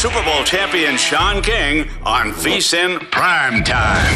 [0.00, 4.14] Super Bowl champion Sean King on VSIN Prime Time.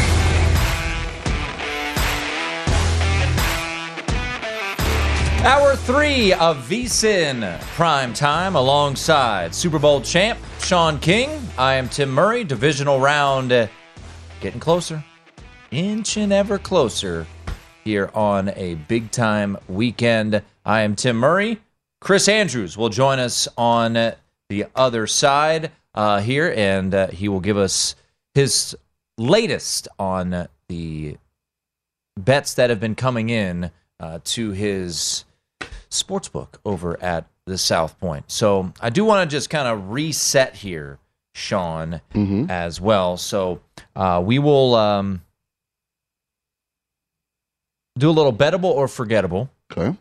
[5.45, 11.29] Hour three of VSIN Prime Time alongside Super Bowl champ Sean King.
[11.55, 12.43] I am Tim Murray.
[12.43, 13.67] Divisional round uh,
[14.41, 15.05] getting closer,
[15.69, 17.27] inching ever closer
[17.83, 20.41] here on a big time weekend.
[20.65, 21.61] I am Tim Murray.
[22.01, 24.15] Chris Andrews will join us on
[24.49, 27.95] the other side uh, here, and uh, he will give us
[28.33, 28.75] his
[29.17, 31.17] latest on the
[32.17, 35.25] bets that have been coming in uh, to his
[35.89, 38.29] sportsbook over at the South Point.
[38.29, 40.99] So I do want to just kind of reset here,
[41.33, 42.01] Sean,
[42.49, 43.17] as well.
[43.17, 43.61] So
[43.95, 45.21] uh, we will um,
[47.97, 49.49] do a little bettable or forgettable.
[49.71, 49.95] Okay.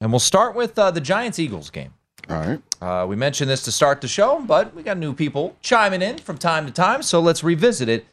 [0.00, 1.94] And we'll start with uh, the Giants Eagles game.
[2.28, 2.60] All right.
[2.80, 6.18] Uh, we mentioned this to start the show, but we got new people chiming in
[6.18, 8.06] from time to time, so let's revisit it.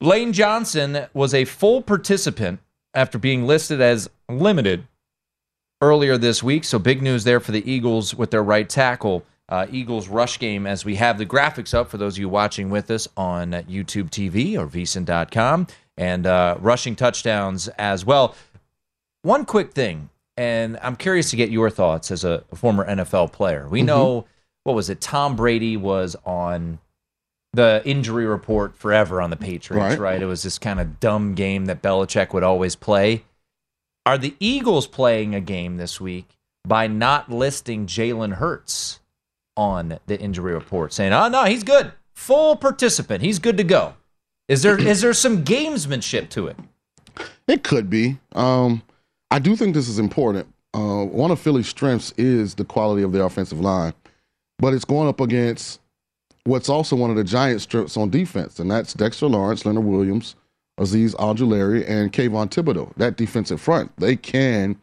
[0.00, 2.60] Lane Johnson was a full participant
[2.92, 4.86] after being listed as limited
[5.80, 9.24] earlier this week, so big news there for the Eagles with their right tackle.
[9.48, 12.68] Uh, Eagles rush game as we have the graphics up for those of you watching
[12.68, 15.66] with us on YouTube TV or vsin.com
[15.96, 18.34] and uh, rushing touchdowns as well.
[19.22, 23.68] One quick thing and I'm curious to get your thoughts as a former NFL player.
[23.68, 24.26] We know
[24.64, 25.00] what was it?
[25.00, 26.78] Tom Brady was on
[27.52, 29.98] the injury report forever on the Patriots, Right.
[29.98, 30.22] right?
[30.22, 33.24] It was this kind of dumb game that Belichick would always play.
[34.04, 36.36] Are the Eagles playing a game this week
[36.66, 39.00] by not listing Jalen Hurts
[39.56, 43.94] on the injury report, saying, "Oh no, he's good, full participant, he's good to go"?
[44.48, 46.56] Is there is there some gamesmanship to it?
[47.48, 48.18] It could be.
[48.32, 48.82] Um,
[49.30, 50.46] I do think this is important.
[50.74, 53.94] Uh, one of Philly's strengths is the quality of their offensive line,
[54.58, 55.80] but it's going up against
[56.44, 60.36] what's also one of the Giants' strengths on defense, and that's Dexter Lawrence, Leonard Williams,
[60.78, 62.94] Azeez Ojulari, and Kayvon Thibodeaux.
[62.96, 64.76] That defensive front, they can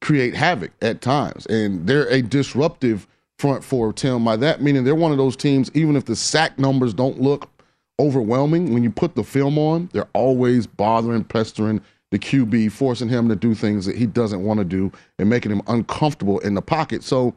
[0.00, 3.06] create havoc at times, and they're a disruptive
[3.38, 4.24] front for Tim.
[4.24, 5.70] By that meaning, they're one of those teams.
[5.74, 7.50] Even if the sack numbers don't look
[7.98, 11.80] overwhelming, when you put the film on, they're always bothering, pestering
[12.12, 15.50] the QB, forcing him to do things that he doesn't want to do and making
[15.50, 17.02] him uncomfortable in the pocket.
[17.02, 17.34] So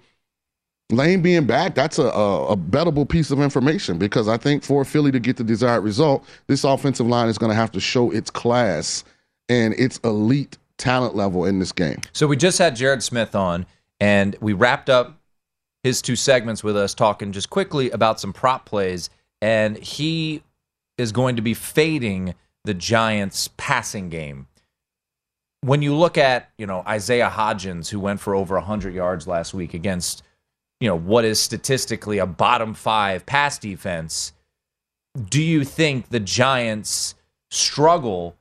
[0.92, 4.84] Lane being back, that's a, a, a bettable piece of information because I think for
[4.84, 8.12] Philly to get the desired result, this offensive line is going to have to show
[8.12, 9.06] its class
[9.48, 12.02] and its elite talent level in this game.
[12.12, 13.66] So we just had Jared Smith on,
[14.02, 15.18] and we wrapped up
[15.84, 19.10] his two segments with us talking just quickly about some prop plays,
[19.42, 20.44] and he
[20.98, 22.36] is going to be fading
[22.66, 24.48] the Giants' passing game.
[25.62, 29.54] When you look at you know Isaiah Hodgins, who went for over 100 yards last
[29.54, 30.24] week against
[30.80, 34.34] you know what is statistically a bottom five pass defense,
[35.30, 37.16] do you think the Giants
[37.50, 38.36] struggle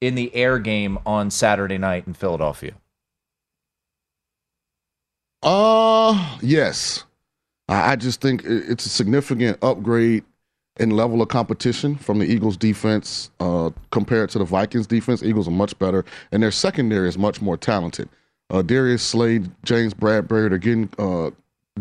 [0.00, 2.74] in the air game on Saturday night in Philadelphia?
[5.42, 7.04] Uh, yes.
[7.68, 10.24] I, I just think it's a significant upgrade
[10.78, 15.22] in level of competition from the Eagles defense uh, compared to the Vikings defense.
[15.22, 18.08] Eagles are much better, and their secondary is much more talented.
[18.50, 21.30] Uh, Darius Slay, James Bradberry, they're getting uh,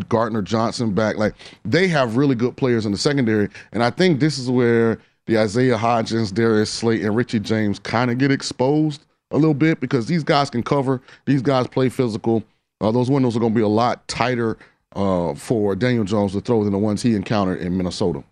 [0.09, 1.17] Gardner Johnson back.
[1.17, 1.33] Like
[1.63, 5.38] they have really good players in the secondary, and I think this is where the
[5.38, 10.07] Isaiah Hodgins, Darius Slayton, and Richie James kind of get exposed a little bit because
[10.07, 11.01] these guys can cover.
[11.25, 12.43] These guys play physical.
[12.79, 14.57] Uh, those windows are going to be a lot tighter
[14.95, 18.23] uh, for Daniel Jones to throw than the ones he encountered in Minnesota.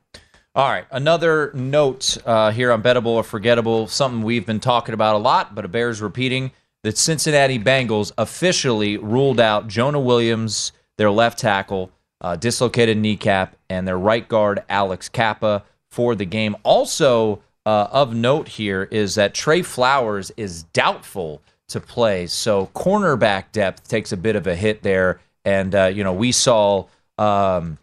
[0.56, 5.16] All right, another note uh, here on Bettable or Forgettable, something we've been talking about
[5.16, 6.54] a lot, but it bears repeating.
[6.84, 11.92] The Cincinnati Bengals officially ruled out Jonah Williams, their left tackle,
[12.22, 16.56] uh, dislocated kneecap, and their right guard, Alex Cappa, for the game.
[16.64, 23.52] Also, uh, of note here is that Tre Flowers is doubtful to play, so cornerback
[23.52, 25.20] depth takes a bit of a hit there.
[25.44, 26.86] And, uh, you know, we saw.
[27.18, 27.78] Um,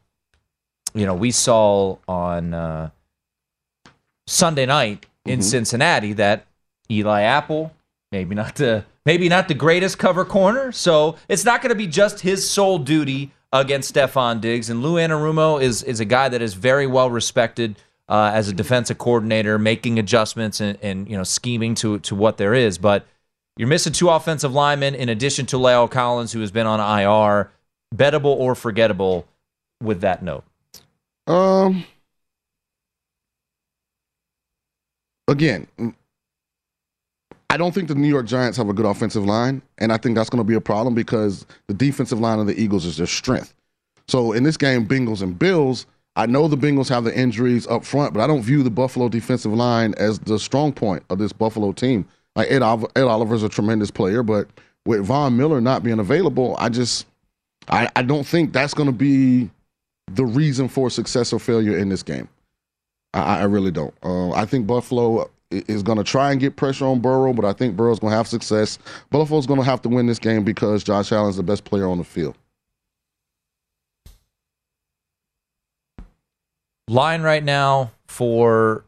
[0.94, 2.90] you know, we saw on uh,
[4.26, 5.48] Sunday night in mm-hmm.
[5.48, 6.46] Cincinnati that
[6.90, 7.72] Eli Apple,
[8.10, 11.86] maybe not the maybe not the greatest cover corner, so it's not going to be
[11.86, 14.70] just his sole duty against Stefon Diggs.
[14.70, 17.76] And Lou Anarumo is is a guy that is very well respected
[18.08, 22.36] uh, as a defensive coordinator, making adjustments and, and you know scheming to to what
[22.36, 22.78] there is.
[22.78, 23.06] But
[23.56, 27.50] you're missing two offensive linemen in addition to La'el Collins, who has been on IR.
[27.94, 29.26] Bettable or forgettable
[29.82, 30.44] with that note.
[31.26, 31.84] Um.
[35.28, 35.66] Again,
[37.48, 40.16] I don't think the New York Giants have a good offensive line, and I think
[40.16, 43.06] that's going to be a problem because the defensive line of the Eagles is their
[43.06, 43.54] strength.
[44.08, 45.86] So in this game, Bengals and Bills,
[46.16, 49.08] I know the Bengals have the injuries up front, but I don't view the Buffalo
[49.08, 52.06] defensive line as the strong point of this Buffalo team.
[52.36, 54.48] Like Ed, Ed Oliver's a tremendous player, but
[54.86, 57.06] with Von Miller not being available, I just
[57.68, 59.50] I, I don't think that's going to be
[60.14, 62.28] the reason for success or failure in this game.
[63.14, 63.94] I, I really don't.
[64.02, 67.52] Uh, I think Buffalo is going to try and get pressure on Burrow, but I
[67.52, 68.78] think Burrow's going to have success.
[69.10, 71.98] Buffalo's going to have to win this game because Josh Allen's the best player on
[71.98, 72.36] the field.
[76.88, 78.84] Line right now for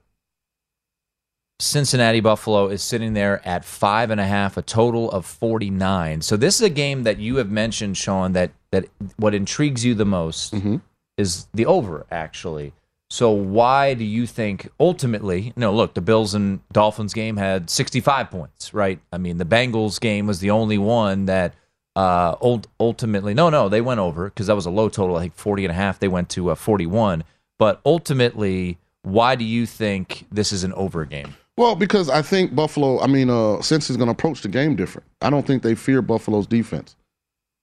[1.61, 6.21] Cincinnati Buffalo is sitting there at five and a half, a total of 49.
[6.23, 8.87] So this is a game that you have mentioned, Sean, that that
[9.17, 10.77] what intrigues you the most mm-hmm
[11.17, 12.73] is the over, actually.
[13.11, 15.53] So why do you think ultimately?
[15.57, 18.99] No, look, the Bills and Dolphins game had 65 points, right?
[19.13, 21.55] I mean, the Bengals game was the only one that
[21.95, 22.35] uh,
[22.81, 25.17] ultimately, no, no, they went over because that was a low total.
[25.17, 26.01] I think 40 and a half.
[26.01, 27.23] They went to uh, 41.
[27.59, 31.37] But ultimately, why do you think this is an over game?
[31.57, 35.07] Well, because I think Buffalo, I mean, uh, Cincy's going to approach the game different.
[35.21, 36.97] I don't think they fear Buffalo's defense.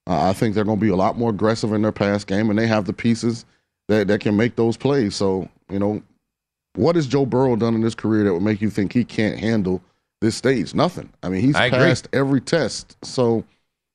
[0.06, 2.50] Uh, I think they're going to be a lot more aggressive in their pass game,
[2.50, 3.44] and they have the pieces
[3.88, 5.14] that, that can make those plays.
[5.14, 6.02] So, you know,
[6.74, 9.38] what has Joe Burrow done in his career that would make you think he can't
[9.38, 9.82] handle
[10.20, 10.74] this stage?
[10.74, 11.08] Nothing.
[11.22, 12.20] I mean, he's I passed agree.
[12.20, 12.96] every test.
[13.04, 13.44] So,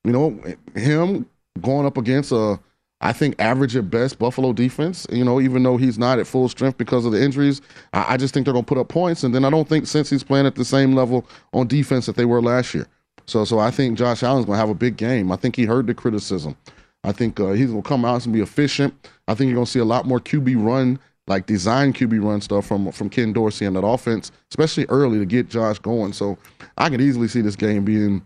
[0.04, 0.42] you know,
[0.76, 1.26] him
[1.62, 2.60] going up against a,
[3.02, 6.48] I think, average at best Buffalo defense, you know, even though he's not at full
[6.50, 7.62] strength because of the injuries,
[7.94, 9.24] I, I just think they're going to put up points.
[9.24, 12.26] And then I don't think Cincy's playing at the same level on defense that they
[12.26, 12.88] were last year.
[13.26, 15.32] So, so I think Josh Allen's going to have a big game.
[15.32, 16.56] I think he heard the criticism.
[17.04, 18.94] I think uh, he's going to come out and be efficient.
[19.28, 22.42] I think you're going to see a lot more QB run, like design QB run
[22.42, 26.14] stuff from from Ken Dorsey and that offense, especially early to get Josh going.
[26.14, 26.38] So
[26.78, 28.24] I could easily see this game being,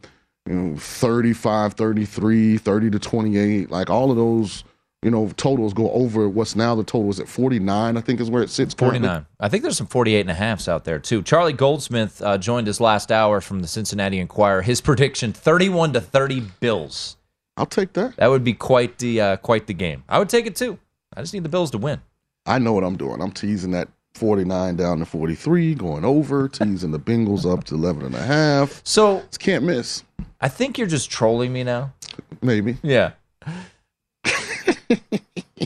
[0.47, 3.71] you know, 35, 33, 30 to 28.
[3.71, 4.63] Like all of those
[5.01, 8.29] you know, totals go over what's now the total is at 49, I think is
[8.29, 8.73] where it sits.
[8.73, 9.01] 49.
[9.01, 9.25] Currently.
[9.39, 11.23] I think there's some 48 and a halfs out there too.
[11.23, 14.61] Charlie Goldsmith uh, joined us last hour from the Cincinnati Enquirer.
[14.61, 17.17] His prediction 31 to 30 Bills.
[17.57, 18.15] I'll take that.
[18.17, 20.03] That would be quite the uh, quite the game.
[20.07, 20.79] I would take it too.
[21.15, 22.01] I just need the Bills to win.
[22.45, 23.21] I know what I'm doing.
[23.21, 28.05] I'm teasing that 49 down to 43, going over, teasing the Bengals up to 11
[28.05, 28.81] and a half.
[28.83, 30.03] So, just can't miss.
[30.39, 31.93] I think you're just trolling me now.
[32.41, 32.77] Maybe.
[32.81, 33.11] Yeah.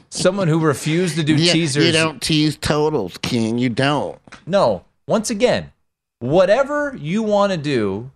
[0.10, 1.86] Someone who refused to do yeah, teasers.
[1.86, 3.58] You don't tease totals, King.
[3.58, 4.20] You don't.
[4.46, 4.84] No.
[5.08, 5.72] Once again,
[6.20, 8.12] whatever you want to do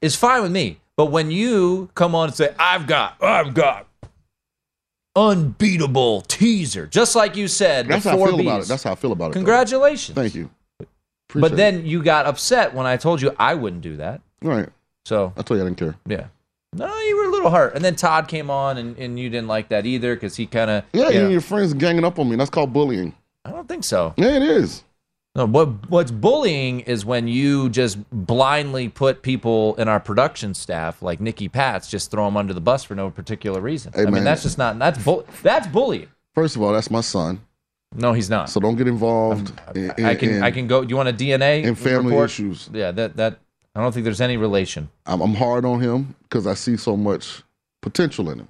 [0.00, 0.78] is fine with me.
[0.96, 3.86] But when you come on and say, I've got, I've got
[5.14, 8.46] unbeatable teaser, just like you said, that's how I feel B's.
[8.46, 8.68] about it.
[8.68, 9.34] That's how I feel about it.
[9.34, 10.14] Congratulations.
[10.14, 10.22] Though.
[10.22, 10.50] Thank you.
[11.28, 11.84] Appreciate but then it.
[11.86, 14.20] you got upset when I told you I wouldn't do that.
[14.42, 14.68] Right.
[15.04, 15.96] So I told you I didn't care.
[16.06, 16.26] yeah.
[16.72, 17.74] No, you were a little hurt.
[17.74, 20.70] And then Todd came on, and, and you didn't like that either because he kind
[20.70, 20.84] of.
[20.92, 22.36] Yeah, you and your friends ganging up on me.
[22.36, 23.14] That's called bullying.
[23.44, 24.12] I don't think so.
[24.16, 24.82] Yeah, it is.
[25.36, 31.02] No, what what's bullying is when you just blindly put people in our production staff,
[31.02, 33.92] like Nikki Pats, just throw them under the bus for no particular reason.
[33.94, 36.08] Hey, I mean, that's just not that's bull that's bullying.
[36.34, 37.40] First of all, that's my son,
[37.94, 38.48] No, he's not.
[38.48, 39.52] so don't get involved.
[39.74, 40.82] in, I can in- I can go.
[40.82, 42.30] Do you want a DNA and family report?
[42.30, 42.70] issues.
[42.72, 43.38] Yeah, that that
[43.76, 44.88] I don't think there's any relation.
[45.04, 47.42] I'm, I'm hard on him because I see so much
[47.82, 48.48] potential in him.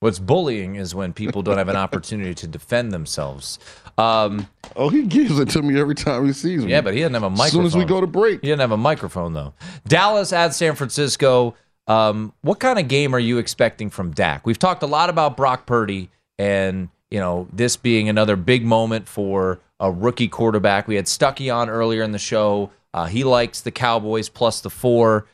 [0.00, 3.58] What's bullying is when people don't have an opportunity to defend themselves.
[3.96, 6.70] Um, Oh, he gives it to me every time he sees me.
[6.72, 7.46] yeah, but he doesn't have a microphone.
[7.46, 9.54] as soon as we go to break, He didn't have a microphone though.
[9.86, 11.54] Dallas at San Francisco.
[11.86, 14.44] Um, what kind of game are you expecting from Dak?
[14.46, 19.08] We've talked a lot about Brock Purdy, and you know this being another big moment
[19.08, 20.88] for a rookie quarterback.
[20.88, 22.70] We had Stuckey on earlier in the show.
[22.94, 25.26] Uh, he likes the Cowboys plus the four.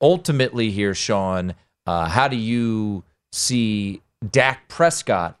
[0.00, 1.54] Ultimately, here, Sean,
[1.86, 5.38] uh, how do you see Dak Prescott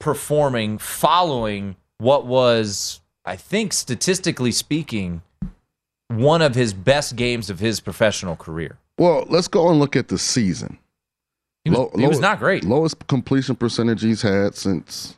[0.00, 5.22] performing following what was, I think, statistically speaking,
[6.08, 8.78] one of his best games of his professional career.
[8.98, 10.78] well, let's go and look at the season.
[11.64, 12.64] He was, Low- he was low- not great.
[12.64, 15.16] Lowest completion percentage he's had since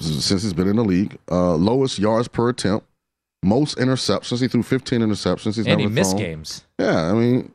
[0.00, 1.16] since he's been in the league.
[1.30, 2.86] Uh, lowest yards per attempt.
[3.44, 4.40] Most interceptions.
[4.40, 5.56] He threw 15 interceptions.
[5.56, 6.22] He's and he missed thrown.
[6.22, 6.64] games.
[6.78, 7.52] Yeah, I mean,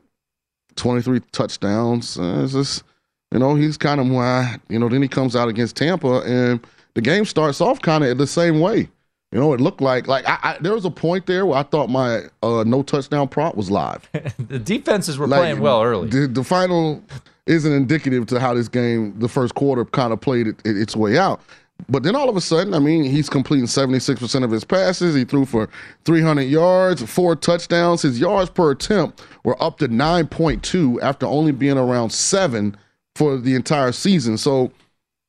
[0.76, 2.18] 23 touchdowns.
[2.18, 2.84] Uh, it's just,
[3.32, 6.64] you know, he's kind of why, you know, then he comes out against Tampa and
[6.94, 8.88] the game starts off kind of the same way.
[9.32, 11.62] You know, it looked like, like I, I, there was a point there where I
[11.62, 14.08] thought my uh, no touchdown prop was live.
[14.38, 16.08] the defenses were Like, playing well early.
[16.08, 17.02] The, the final
[17.46, 20.96] isn't indicative to how this game, the first quarter, kind of played it, it, its
[20.96, 21.40] way out.
[21.88, 25.14] But then all of a sudden, I mean, he's completing 76% of his passes.
[25.14, 25.68] He threw for
[26.04, 28.02] 300 yards, four touchdowns.
[28.02, 32.76] His yards per attempt were up to 9.2 after only being around seven
[33.16, 34.38] for the entire season.
[34.38, 34.72] So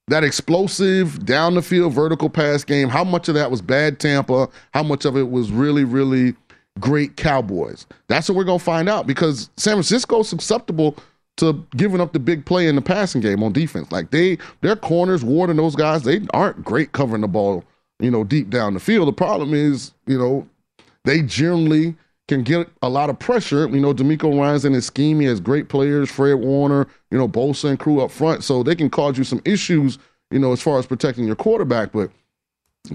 [0.08, 4.50] that explosive down the field vertical pass game, how much of that was bad Tampa?
[4.74, 6.36] How much of it was really, really
[6.79, 7.86] great Cowboys?
[8.08, 10.98] That's what we're going to find out because San Francisco's susceptible
[11.38, 13.92] to giving up the big play in the passing game on defense.
[13.92, 17.64] Like they, their corners, Ward those guys, they aren't great covering the ball,
[18.00, 19.08] you know, deep down the field.
[19.08, 20.48] The problem is, you know,
[21.04, 21.96] they generally
[22.28, 23.68] can get a lot of pressure.
[23.68, 25.20] You know, DeMeco Ryans in his scheme.
[25.20, 28.44] He has great players, Fred Warner, you know, Bosa and crew up front.
[28.44, 29.98] So they can cause you some issues,
[30.30, 31.92] you know, as far as protecting your quarterback.
[31.92, 32.12] But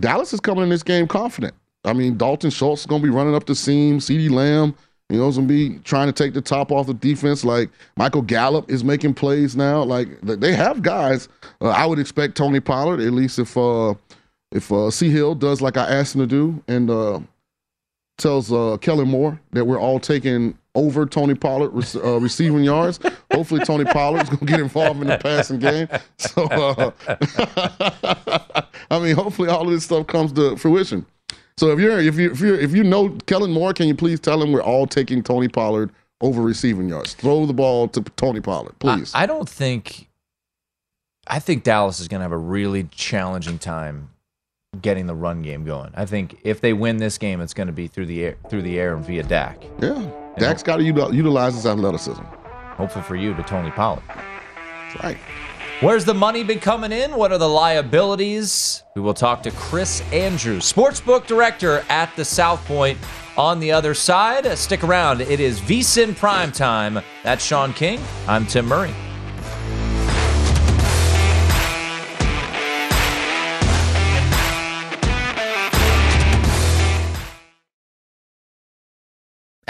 [0.00, 1.54] Dallas is coming in this game confident.
[1.84, 3.98] I mean, Dalton Schultz is going to be running up the seam.
[3.98, 4.74] CeeDee Lamb,
[5.08, 7.44] you know, going to be trying to take the top off the defense.
[7.44, 9.82] Like Michael Gallup is making plays now.
[9.82, 11.28] Like they have guys.
[11.60, 13.94] Uh, I would expect Tony Pollard, at least if uh,
[14.50, 17.20] if uh, C Hill does like I asked him to do, and uh,
[18.18, 22.98] tells uh, Kellen Moore that we're all taking over Tony Pollard uh, receiving yards.
[23.32, 25.88] Hopefully, Tony Pollard's going to get involved in the passing game.
[26.18, 26.90] So, uh,
[28.90, 31.06] I mean, hopefully, all of this stuff comes to fruition.
[31.58, 34.20] So, if you're if you if you if you know Kellen Moore, can you please
[34.20, 37.14] tell him we're all taking Tony Pollard over receiving yards?
[37.14, 39.14] Throw the ball to Tony Pollard, please.
[39.14, 40.08] I, I don't think.
[41.26, 44.10] I think Dallas is going to have a really challenging time
[44.80, 45.90] getting the run game going.
[45.94, 48.62] I think if they win this game, it's going to be through the air, through
[48.62, 49.64] the air and via Dak.
[49.80, 52.22] yeah, Dak's got to utilize his athleticism.
[52.22, 54.02] Hopefully for you to Tony Pollard.
[54.08, 55.18] That's right.
[55.80, 57.14] Where's the money been coming in?
[57.16, 58.82] What are the liabilities?
[58.94, 62.98] We will talk to Chris Andrews, sportsbook director at the South Point.
[63.36, 65.20] On the other side, uh, stick around.
[65.20, 67.00] It is VSIN Prime Time.
[67.22, 68.00] That's Sean King.
[68.26, 68.94] I'm Tim Murray.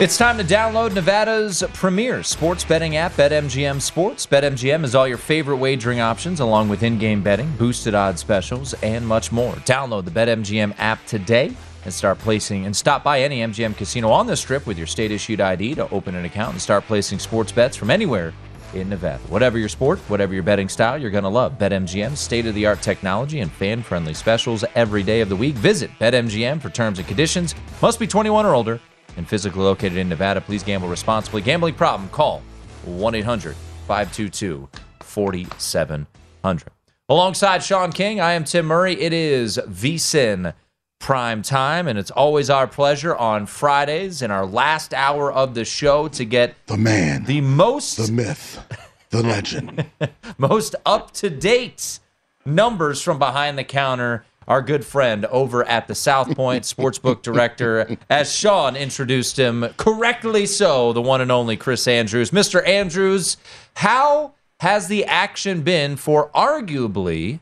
[0.00, 4.24] It's time to download Nevada's premier sports betting app, BetMGM Sports.
[4.26, 8.72] BetMGM is all your favorite wagering options, along with in game betting, boosted odds specials,
[8.82, 9.52] and much more.
[9.66, 11.54] Download the BetMGM app today
[11.84, 15.10] and start placing and stop by any MGM casino on the strip with your state
[15.10, 18.32] issued ID to open an account and start placing sports bets from anywhere
[18.72, 19.22] in Nevada.
[19.24, 22.64] Whatever your sport, whatever your betting style, you're going to love BetMGM's state of the
[22.64, 25.56] art technology and fan friendly specials every day of the week.
[25.56, 27.54] Visit BetMGM for terms and conditions.
[27.82, 28.80] Must be 21 or older
[29.20, 30.40] and physically located in Nevada.
[30.40, 31.42] Please gamble responsibly.
[31.42, 32.08] Gambling problem?
[32.08, 32.40] Call
[32.86, 33.54] 1 800
[33.86, 34.66] 522
[35.00, 36.64] 4700.
[37.06, 38.98] Alongside Sean King, I am Tim Murray.
[38.98, 40.54] It is VSIN
[41.00, 45.66] prime time, and it's always our pleasure on Fridays in our last hour of the
[45.66, 48.64] show to get the man, the most, the myth,
[49.10, 49.84] the legend,
[50.38, 51.98] most up to date
[52.46, 57.96] numbers from behind the counter our good friend over at the South Point Sportsbook Director,
[58.10, 62.32] as Sean introduced him correctly so, the one and only Chris Andrews.
[62.32, 62.66] Mr.
[62.66, 63.36] Andrews,
[63.74, 67.38] how has the action been for arguably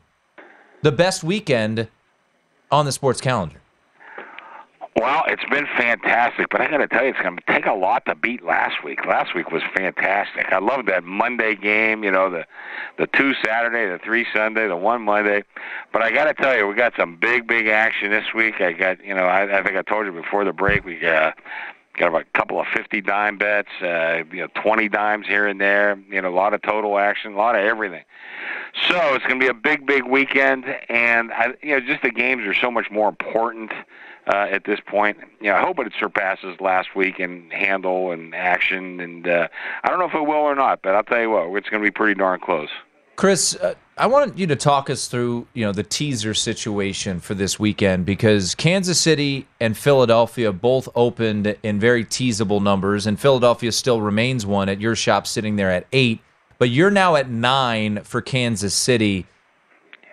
[0.83, 1.87] the best weekend
[2.71, 3.58] on the sports calendar?
[4.99, 7.73] Well, it's been fantastic, but I got to tell you, it's going to take a
[7.73, 9.05] lot to beat last week.
[9.05, 10.51] Last week was fantastic.
[10.51, 12.03] I love that Monday game.
[12.03, 12.45] You know, the
[12.97, 15.45] the two Saturday, the three Sunday, the one Monday.
[15.93, 18.59] But I got to tell you, we got some big, big action this week.
[18.59, 21.31] I got, you know, I, I think I told you before the break, we uh,
[21.93, 25.97] got a couple of 50 dime bets, uh, you know, 20 dimes here and there.
[26.11, 28.03] You know, a lot of total action, a lot of everything.
[28.89, 32.11] So it's going to be a big, big weekend, and I, you know, just the
[32.11, 33.71] games are so much more important
[34.29, 35.17] uh, at this point.
[35.41, 39.47] You know, I hope it surpasses last week in handle and action, and uh,
[39.83, 41.81] I don't know if it will or not, but I'll tell you what, it's going
[41.83, 42.69] to be pretty darn close.
[43.15, 47.33] Chris, uh, I want you to talk us through, you know, the teaser situation for
[47.33, 53.73] this weekend because Kansas City and Philadelphia both opened in very teasable numbers, and Philadelphia
[53.73, 56.21] still remains one at your shop, sitting there at eight.
[56.59, 59.25] But you're now at nine for Kansas City.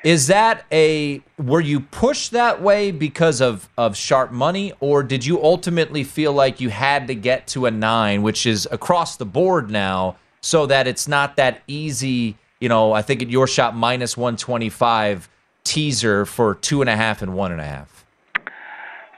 [0.05, 5.25] Is that a were you pushed that way because of of sharp money, or did
[5.25, 9.25] you ultimately feel like you had to get to a nine, which is across the
[9.25, 12.37] board now, so that it's not that easy?
[12.61, 15.29] You know, I think at your shop minus one twenty five
[15.65, 18.05] teaser for two and a half and one and a half.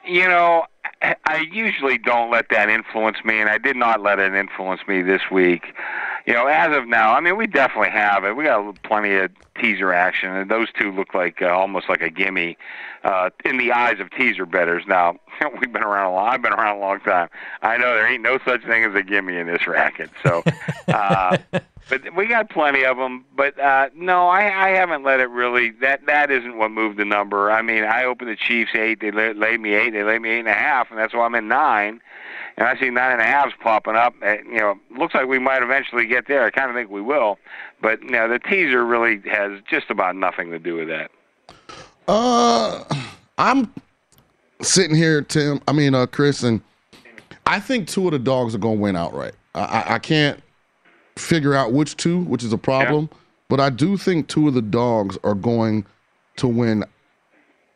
[0.06, 0.64] You know,
[1.00, 5.02] I usually don't let that influence me, and I did not let it influence me
[5.02, 5.66] this week.
[6.26, 8.36] You know, as of now, I mean, we definitely have it.
[8.36, 9.30] We got plenty of
[9.60, 12.58] teaser action, and those two look like uh, almost like a gimme
[13.04, 14.84] uh, in the eyes of teaser betters.
[14.86, 15.16] Now,
[15.60, 16.28] we've been around a long.
[16.28, 17.28] I've been around a long time.
[17.62, 20.10] I know there ain't no such thing as a gimme in this racket.
[20.22, 20.42] So,
[20.88, 21.38] uh,
[21.88, 23.24] but we got plenty of them.
[23.36, 25.70] But uh, no, I, I haven't let it really.
[25.80, 27.50] That that isn't what moved the number.
[27.50, 29.00] I mean, I opened the Chiefs eight.
[29.00, 29.90] They laid, laid me eight.
[29.90, 32.00] They laid me eight and a half, and that's why I'm in nine.
[32.58, 34.14] and I see nine and a halves popping up.
[34.20, 36.44] And, you know, looks like we might eventually get there.
[36.44, 37.38] I kind of think we will,
[37.80, 41.10] but you the teaser really has just about nothing to do with that.
[42.08, 42.84] Uh,
[43.38, 43.72] I'm
[44.60, 45.60] sitting here, Tim.
[45.68, 46.60] I mean, uh, Chris, and
[47.46, 49.34] I think two of the dogs are going to win outright.
[49.54, 50.42] I, I can't
[51.18, 53.10] figure out which two, which is a problem,
[53.48, 55.84] but I do think two of the dogs are going
[56.36, 56.84] to win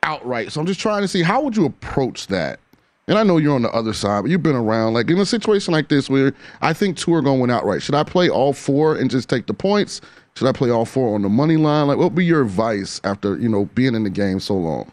[0.02, 0.52] outright.
[0.52, 2.61] So I'm just trying to see how would you approach that.
[3.09, 4.94] And I know you're on the other side, but you've been around.
[4.94, 7.83] Like in a situation like this, where I think two are going to win outright.
[7.83, 10.00] Should I play all four and just take the points?
[10.37, 11.88] Should I play all four on the money line?
[11.88, 14.90] Like, what would be your advice after you know being in the game so long?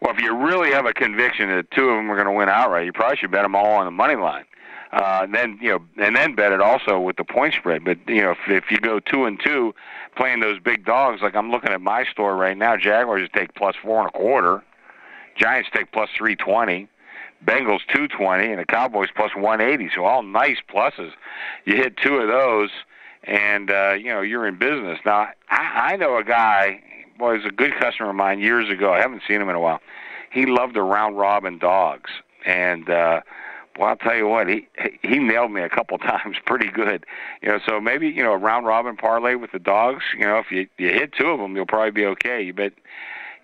[0.00, 2.48] Well, if you really have a conviction that two of them are going to win
[2.48, 4.44] outright, you probably should bet them all on the money line.
[4.92, 7.84] Uh, and then you know, and then bet it also with the point spread.
[7.84, 9.74] But you know, if, if you go two and two,
[10.16, 13.76] playing those big dogs, like I'm looking at my store right now, Jaguars take plus
[13.82, 14.62] four and a quarter,
[15.36, 16.88] Giants take plus three twenty.
[17.44, 19.90] Bengals 220 and the Cowboys plus 180.
[19.94, 21.12] So all nice pluses.
[21.64, 22.70] You hit two of those,
[23.22, 24.98] and uh, you know you're in business.
[25.04, 26.82] Now I, I know a guy.
[27.18, 28.92] Boy, he's a good customer of mine years ago.
[28.92, 29.80] I haven't seen him in a while.
[30.30, 32.10] He loved the round robin dogs,
[32.44, 33.20] and uh,
[33.78, 34.66] well, I'll tell you what, he
[35.02, 37.06] he nailed me a couple times pretty good.
[37.42, 40.04] You know, so maybe you know a round robin parlay with the dogs.
[40.14, 42.42] You know, if you you hit two of them, you'll probably be okay.
[42.42, 42.72] You bet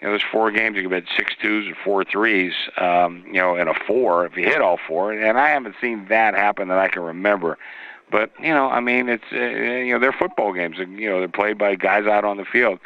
[0.01, 3.35] you know, there's four games you can bet six twos or four threes, um, you
[3.35, 5.13] know, and a four if you hit all four.
[5.13, 7.57] And I haven't seen that happen that I can remember.
[8.11, 10.77] But you know, I mean, it's uh, you know, they're football games.
[10.79, 12.79] You know, they're played by guys out on the field,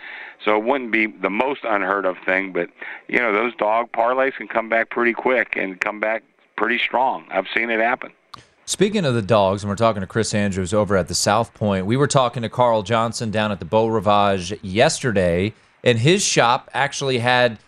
[0.44, 2.52] so it wouldn't be the most unheard of thing.
[2.52, 2.70] But
[3.08, 6.22] you know, those dog parlays can come back pretty quick and come back
[6.58, 7.24] pretty strong.
[7.30, 8.12] I've seen it happen.
[8.66, 11.86] Speaking of the dogs, and we're talking to Chris Andrews over at the South Point,
[11.86, 16.68] we were talking to Carl Johnson down at the Beau Rivage yesterday and his shop
[16.74, 17.58] actually had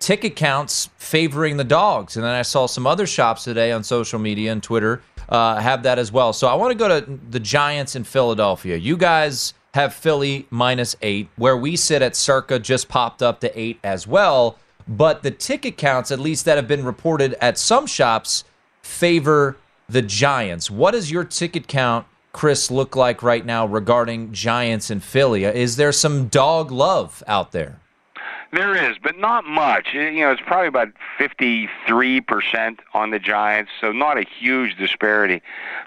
[0.00, 2.16] ticket counts favoring the dogs.
[2.16, 5.82] And then I saw some other shops today on social media and Twitter uh, have
[5.84, 6.32] that as well.
[6.32, 8.76] So I want to go to the Giants in Philadelphia.
[8.76, 13.58] You guys have Philly minus eight, where we sit at circa just popped up to
[13.58, 14.58] eight as well.
[14.86, 18.44] But the ticket counts, at least that have been reported at some shops,
[18.82, 19.56] favor
[19.88, 20.70] the Giants.
[20.70, 25.44] What does your ticket count Chris, look like right now regarding Giants and Philly?
[25.44, 27.78] Is there some dog love out there?
[28.54, 29.88] There is, but not much.
[29.94, 35.42] You know, it's probably about 53% on the Giants, so not a huge disparity.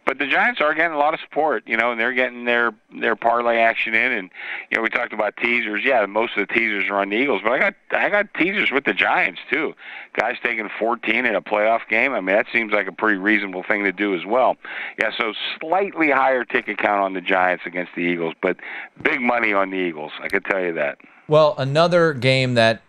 [0.06, 2.74] But the Giants are getting a lot of support, you know, and they're getting their
[3.00, 4.30] their parlay action in and
[4.70, 5.86] you know, we talked about teasers.
[5.86, 8.70] Yeah, most of the teasers are on the Eagles, but I got I got teasers
[8.70, 9.74] with the Giants too.
[10.14, 12.12] Guys taking 14 in a playoff game.
[12.12, 14.58] I mean, that seems like a pretty reasonable thing to do as well.
[15.00, 18.58] Yeah, so slightly higher ticket count on the Giants against the Eagles, but
[19.02, 20.12] big money on the Eagles.
[20.22, 20.98] I could tell you that.
[21.28, 22.82] Well, another game that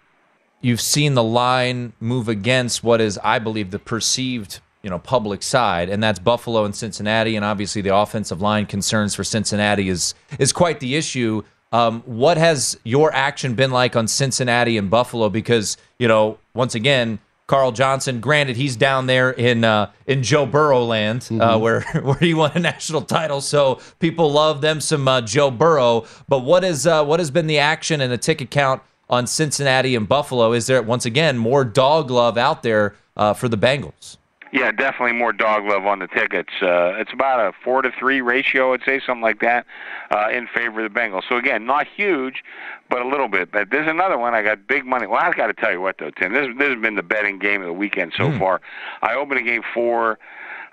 [0.61, 5.43] you've seen the line move against what is, I believe, the perceived you know public
[5.43, 10.15] side, and that's Buffalo and Cincinnati, and obviously the offensive line concerns for Cincinnati is
[10.39, 11.43] is quite the issue.
[11.73, 15.29] Um, what has your action been like on Cincinnati and Buffalo?
[15.29, 17.19] Because you know, once again,
[17.49, 18.21] Carl Johnson.
[18.21, 21.41] Granted, he's down there in uh, in Joe Burrow land, uh, mm-hmm.
[21.41, 23.41] uh, where where he won a national title.
[23.41, 26.05] So people love them some uh, Joe Burrow.
[26.29, 29.97] But what is uh, what has been the action and the ticket count on Cincinnati
[29.97, 30.53] and Buffalo?
[30.53, 34.18] Is there once again more dog love out there uh, for the Bengals?
[34.53, 36.53] Yeah, definitely more dog love on the tickets.
[36.63, 39.67] Uh, it's about a four to three ratio, I'd say, something like that,
[40.11, 41.23] uh, in favor of the Bengals.
[41.29, 42.43] So again, not huge,
[42.89, 43.53] but a little bit.
[43.53, 44.35] But there's another one.
[44.35, 45.07] I got big money.
[45.07, 46.33] Well, I've got to tell you what though, Tim.
[46.33, 48.39] This this has been the betting game of the weekend so mm.
[48.39, 48.61] far.
[49.03, 50.19] I opened a game four.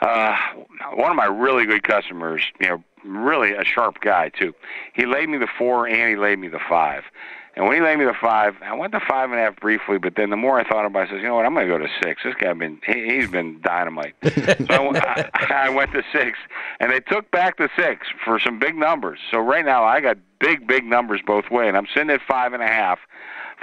[0.01, 0.37] Uh,
[0.93, 4.53] one of my really good customers, you know, really a sharp guy too.
[4.93, 7.03] He laid me the four and he laid me the five.
[7.55, 9.97] And when he laid me the five, I went to five and a half briefly,
[9.97, 11.67] but then the more I thought about it, I said, you know what, I'm going
[11.67, 12.21] to go to six.
[12.23, 14.15] This guy been he, has been dynamite.
[14.23, 16.37] so I, I went to six,
[16.81, 19.19] and they took back the six for some big numbers.
[19.31, 22.51] So right now I got big, big numbers both way, and I'm sitting at five
[22.51, 22.99] and a half.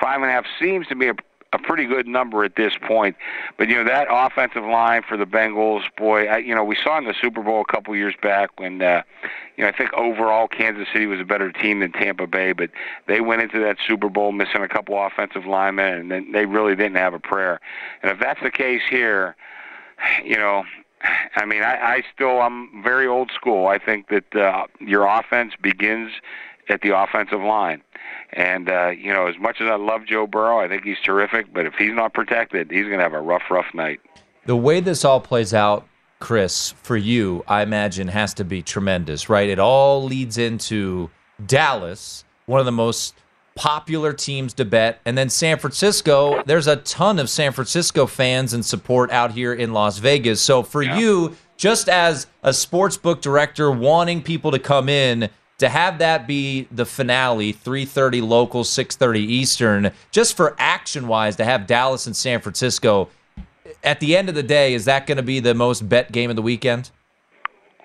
[0.00, 1.14] Five and a half seems to be a
[1.52, 3.16] a pretty good number at this point.
[3.58, 6.98] But you know that offensive line for the Bengals, boy, I, you know we saw
[6.98, 9.02] in the Super Bowl a couple years back when uh,
[9.56, 12.70] you know I think overall Kansas City was a better team than Tampa Bay, but
[13.06, 16.74] they went into that Super Bowl missing a couple offensive linemen, and then they really
[16.74, 17.60] didn't have a prayer.
[18.02, 19.36] And if that's the case here,
[20.24, 20.64] you know.
[21.34, 23.66] I mean, I, I still I'm very old school.
[23.66, 26.12] I think that uh, your offense begins
[26.68, 27.82] at the offensive line.
[28.32, 31.52] And uh, you know, as much as I love Joe Burrow, I think he's terrific.
[31.52, 34.00] But if he's not protected, he's going to have a rough, rough night.
[34.46, 35.86] The way this all plays out,
[36.18, 39.48] Chris, for you, I imagine has to be tremendous, right?
[39.48, 41.10] It all leads into
[41.44, 43.14] Dallas, one of the most
[43.54, 45.00] popular teams to bet.
[45.04, 49.52] And then San Francisco, there's a ton of San Francisco fans and support out here
[49.52, 50.40] in Las Vegas.
[50.40, 50.98] So for yeah.
[50.98, 55.28] you, just as a sports book director wanting people to come in,
[55.62, 61.44] to have that be the finale 3.30 local 6.30 eastern just for action wise to
[61.44, 63.08] have dallas and san francisco
[63.84, 66.30] at the end of the day is that going to be the most bet game
[66.30, 66.90] of the weekend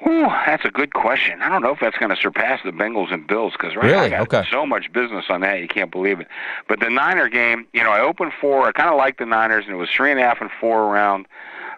[0.05, 1.41] Ooh, that's a good question.
[1.41, 4.09] I don't know if that's going to surpass the Bengals and Bills because right really?
[4.09, 4.49] now I got okay.
[4.51, 6.27] so much business on that you can't believe it.
[6.67, 8.67] But the Niner game, you know, I opened four.
[8.67, 10.83] I kind of liked the Niners, and it was three and a half and four
[10.83, 11.27] around.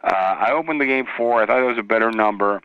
[0.03, 1.41] Uh, I opened the game four.
[1.41, 2.61] I thought it was a better number.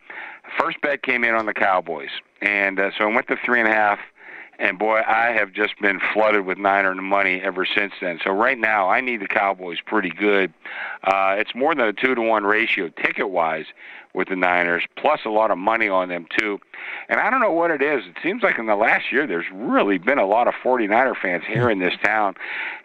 [0.58, 3.68] First bet came in on the Cowboys, and uh, so I went to three and
[3.68, 3.98] a half.
[4.56, 8.20] And boy, I have just been flooded with Niner money ever since then.
[8.22, 10.54] So right now, I need the Cowboys pretty good.
[11.02, 13.66] Uh, it's more than a two to one ratio ticket wise
[14.14, 16.60] with the Niners, plus a lot of money on them too.
[17.08, 18.04] And I don't know what it is.
[18.06, 21.42] It seems like in the last year, there's really been a lot of 49er fans
[21.46, 22.34] here in this town.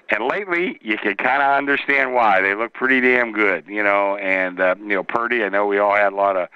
[0.10, 2.42] And lately, you can kind of understand why.
[2.42, 4.18] They look pretty damn good, you know.
[4.18, 5.44] And uh, you know, Purdy.
[5.44, 6.50] I know we all had a lot of,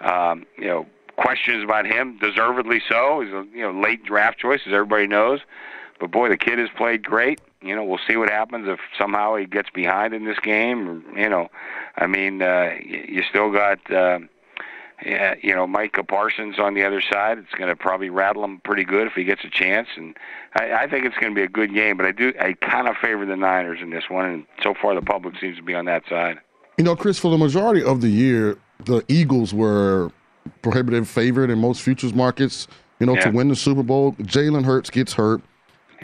[0.00, 0.86] um, you know
[1.16, 3.20] questions about him, deservedly so.
[3.20, 5.40] He's a you know late draft choice, as everybody knows.
[5.98, 7.40] But boy, the kid has played great.
[7.60, 11.04] You know, we'll see what happens if somehow he gets behind in this game.
[11.14, 11.50] You know,
[11.96, 13.78] I mean, uh, you still got.
[13.90, 14.20] Uh,
[15.02, 17.38] you know, Micah Parsons on the other side.
[17.38, 20.14] It's going to probably rattle him pretty good if he gets a chance, and
[20.54, 21.96] I, I think it's going to be a good game.
[21.96, 24.94] But I do, I kind of favor the Niners in this one, and so far
[24.94, 26.38] the public seems to be on that side.
[26.76, 30.10] You know, Chris, for the majority of the year, the Eagles were
[30.62, 33.24] prohibitive favorite in most futures markets, you know, yeah.
[33.24, 34.12] to win the Super Bowl.
[34.14, 35.42] Jalen Hurts gets hurt.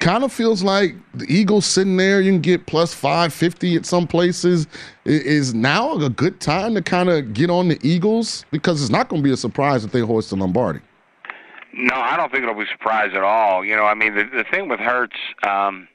[0.01, 4.07] Kind of feels like the Eagles sitting there, you can get plus 550 at some
[4.07, 4.67] places.
[5.07, 8.45] Is now a good time to kind of get on the Eagles?
[8.51, 10.81] Because it's not going to be a surprise if they hoist the Lombardi.
[11.73, 13.65] No, I don't think it'll be a surprise at all.
[13.65, 15.89] You know, I mean, the, the thing with Hurts, um,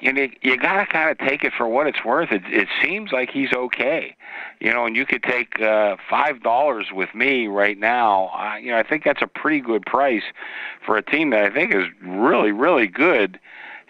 [0.00, 2.32] you know, you got to kind of take it for what it's worth.
[2.32, 4.16] It, it seems like he's okay,
[4.60, 8.30] you know, and you could take uh, five dollars with me right now.
[8.34, 10.24] Uh, you know, I think that's a pretty good price
[10.84, 13.38] for a team that I think is really, really good.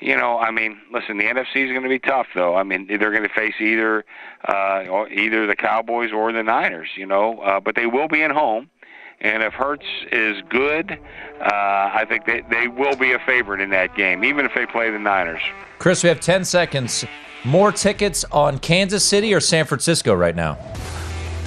[0.00, 2.54] You know, I mean, listen, the NFC is going to be tough, though.
[2.54, 4.04] I mean, they're going to face either
[4.46, 6.90] uh, either the Cowboys or the Niners.
[6.96, 8.70] You know, uh, but they will be at home.
[9.20, 13.70] And if Hurts is good, uh, I think they, they will be a favorite in
[13.70, 15.40] that game, even if they play the Niners.
[15.78, 17.04] Chris, we have 10 seconds.
[17.44, 20.56] More tickets on Kansas City or San Francisco right now?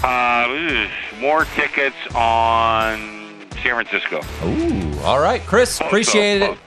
[0.04, 0.88] Uh,
[1.20, 4.22] more tickets on San Francisco.
[4.44, 5.42] Ooh, all right.
[5.42, 6.64] Chris, both appreciate both, it.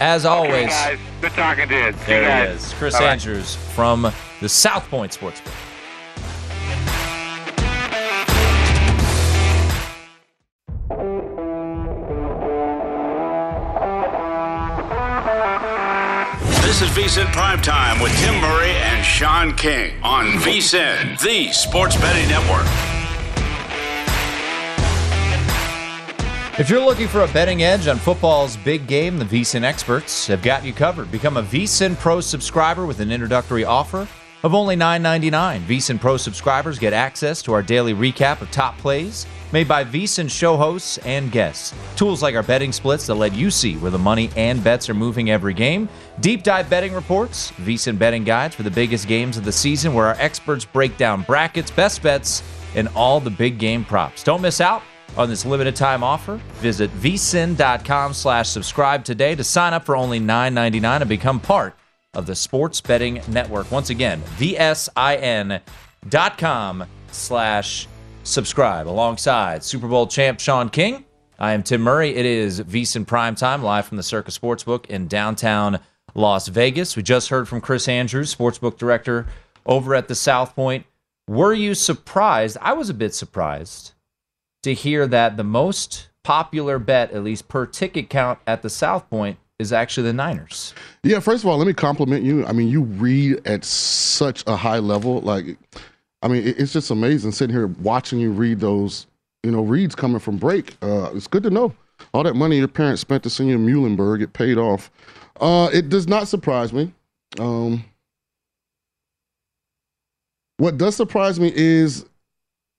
[0.00, 0.52] As always.
[0.52, 0.98] Okay, guys.
[1.20, 1.92] Good talking to you.
[2.06, 2.72] There he is.
[2.74, 3.12] Chris Bye-bye.
[3.12, 5.67] Andrews from the South Point Sportsbook.
[16.78, 22.28] This is VSIN Primetime with Tim Murray and Sean King on VSIN, the Sports Betting
[22.28, 22.64] Network.
[26.60, 30.40] If you're looking for a betting edge on football's big game, the VSIN experts have
[30.40, 31.10] got you covered.
[31.10, 34.06] Become a VSIN Pro subscriber with an introductory offer
[34.42, 35.60] of only $9.99.
[35.62, 40.30] VSIN Pro subscribers get access to our daily recap of top plays made by VSIN
[40.30, 41.74] show hosts and guests.
[41.96, 44.94] Tools like our betting splits that let you see where the money and bets are
[44.94, 45.88] moving every game.
[46.20, 50.06] Deep dive betting reports, VSIN betting guides for the biggest games of the season where
[50.06, 52.42] our experts break down brackets, best bets,
[52.74, 54.22] and all the big game props.
[54.22, 54.82] Don't miss out
[55.16, 56.36] on this limited time offer.
[56.56, 61.77] Visit vsin.com slash subscribe today to sign up for only $9.99 and become part
[62.14, 63.70] of the Sports Betting Network.
[63.70, 65.62] Once again, vsin.com
[67.10, 67.86] slash
[68.22, 68.88] subscribe.
[68.88, 71.04] Alongside Super Bowl champ Sean King,
[71.38, 72.14] I am Tim Murray.
[72.14, 75.78] It is VSIN Prime Time, live from the Circa Sportsbook in downtown
[76.14, 76.96] Las Vegas.
[76.96, 79.26] We just heard from Chris Andrews, Sportsbook Director
[79.66, 80.86] over at the South Point.
[81.28, 82.56] Were you surprised?
[82.60, 83.92] I was a bit surprised
[84.62, 89.08] to hear that the most popular bet, at least per ticket count at the South
[89.08, 90.74] Point, is actually the Niners.
[91.02, 92.46] Yeah, first of all, let me compliment you.
[92.46, 95.20] I mean, you read at such a high level.
[95.20, 95.56] Like,
[96.22, 99.06] I mean, it's just amazing sitting here watching you read those,
[99.42, 100.76] you know, reads coming from break.
[100.82, 101.74] Uh, it's good to know
[102.14, 104.90] all that money your parents spent to send you to Muhlenberg, it paid off.
[105.40, 106.92] Uh, it does not surprise me.
[107.38, 107.84] Um,
[110.56, 112.04] what does surprise me is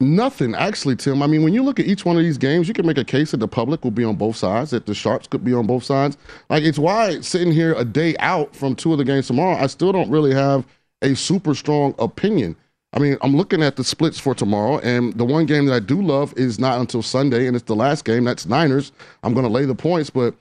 [0.02, 1.22] Nothing, actually, Tim.
[1.22, 3.04] I mean, when you look at each one of these games, you can make a
[3.04, 5.68] case that the public will be on both sides, that the sharps could be on
[5.68, 6.18] both sides.
[6.50, 9.68] Like, it's why sitting here a day out from two of the games tomorrow, I
[9.68, 10.66] still don't really have
[11.02, 12.56] a super strong opinion.
[12.94, 15.80] I mean, I'm looking at the splits for tomorrow, and the one game that I
[15.80, 18.24] do love is not until Sunday, and it's the last game.
[18.24, 18.94] That's Niners.
[19.24, 20.34] I'm going to lay the points, but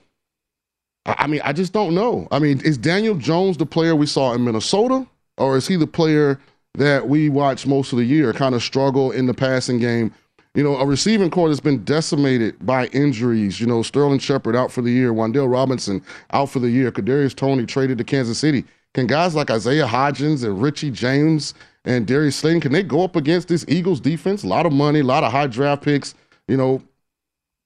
[1.05, 2.29] I mean, I just don't know.
[2.31, 5.05] I mean, is Daniel Jones the player we saw in Minnesota,
[5.37, 6.39] or is he the player
[6.75, 10.13] that we watch most of the year, kind of struggle in the passing game?
[10.55, 13.59] You know, a receiving corps that's been decimated by injuries.
[13.59, 16.01] You know, Sterling Shepard out for the year, Wan'Dale Robinson
[16.31, 18.65] out for the year, Kadarius Toney traded to Kansas City.
[18.93, 21.53] Can guys like Isaiah Hodgins and Richie James
[21.85, 24.43] and Darius Slayton can they go up against this Eagles defense?
[24.43, 26.15] A lot of money, a lot of high draft picks.
[26.47, 26.81] You know,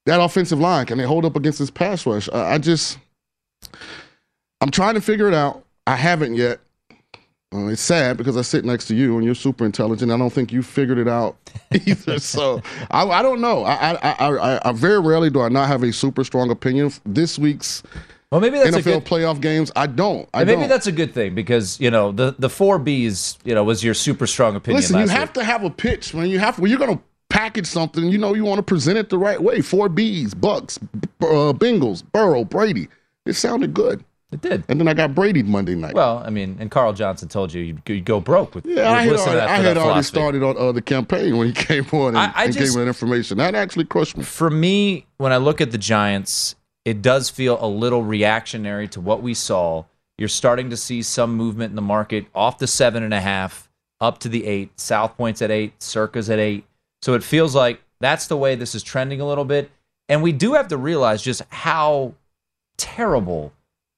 [0.06, 2.28] that offensive line can they hold up against this pass rush?
[2.32, 2.98] I, I just,
[4.60, 5.64] I'm trying to figure it out.
[5.86, 6.60] I haven't yet.
[7.54, 10.10] Uh, it's sad because I sit next to you and you're super intelligent.
[10.10, 11.36] I don't think you figured it out
[11.86, 12.18] either.
[12.18, 13.64] so I, I don't know.
[13.64, 16.90] I, I, I, I, very rarely do I not have a super strong opinion.
[17.04, 17.84] This week's
[18.34, 20.28] well, maybe that's NFL a good, playoff games, I don't.
[20.34, 20.68] I maybe don't.
[20.68, 23.94] that's a good thing because you know the the four Bs, you know, was your
[23.94, 24.80] super strong opinion.
[24.80, 25.34] Listen, you have week.
[25.34, 26.28] to have a pitch, man.
[26.28, 28.08] You have when you're going to package something.
[28.08, 29.60] You know, you want to present it the right way.
[29.60, 30.80] Four Bs, Bucks,
[31.20, 32.88] uh, Bengals, Burrow, Brady.
[33.24, 34.04] It sounded good.
[34.34, 34.64] It did.
[34.68, 35.94] And then I got Brady Monday night.
[35.94, 38.66] Well, I mean, and Carl Johnson told you you'd, you'd go broke with.
[38.66, 41.86] Yeah, I had already, I had already started on uh, the campaign when he came
[41.92, 43.38] on and, I- I and just- gave me that information.
[43.38, 44.24] That actually crushed me.
[44.24, 49.00] For me, when I look at the Giants, it does feel a little reactionary to
[49.00, 49.84] what we saw.
[50.18, 53.70] You're starting to see some movement in the market off the seven and a half
[54.00, 54.78] up to the eight.
[54.78, 56.64] South Point's at eight, Circa's at eight.
[57.02, 59.70] So it feels like that's the way this is trending a little bit.
[60.08, 62.14] And we do have to realize just how
[62.76, 63.52] terrible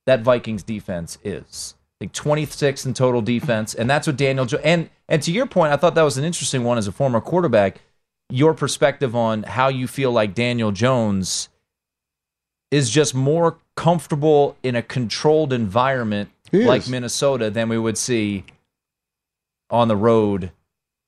[0.06, 1.74] that Vikings defense is.
[2.00, 5.72] Like 26 in total defense, and that's what Daniel jo- and and to your point,
[5.72, 7.80] I thought that was an interesting one as a former quarterback.
[8.28, 11.48] Your perspective on how you feel like Daniel Jones
[12.70, 16.28] is just more comfortable in a controlled environment
[16.66, 16.88] like.
[16.88, 18.44] Minnesota than we would see
[19.70, 20.50] on the road,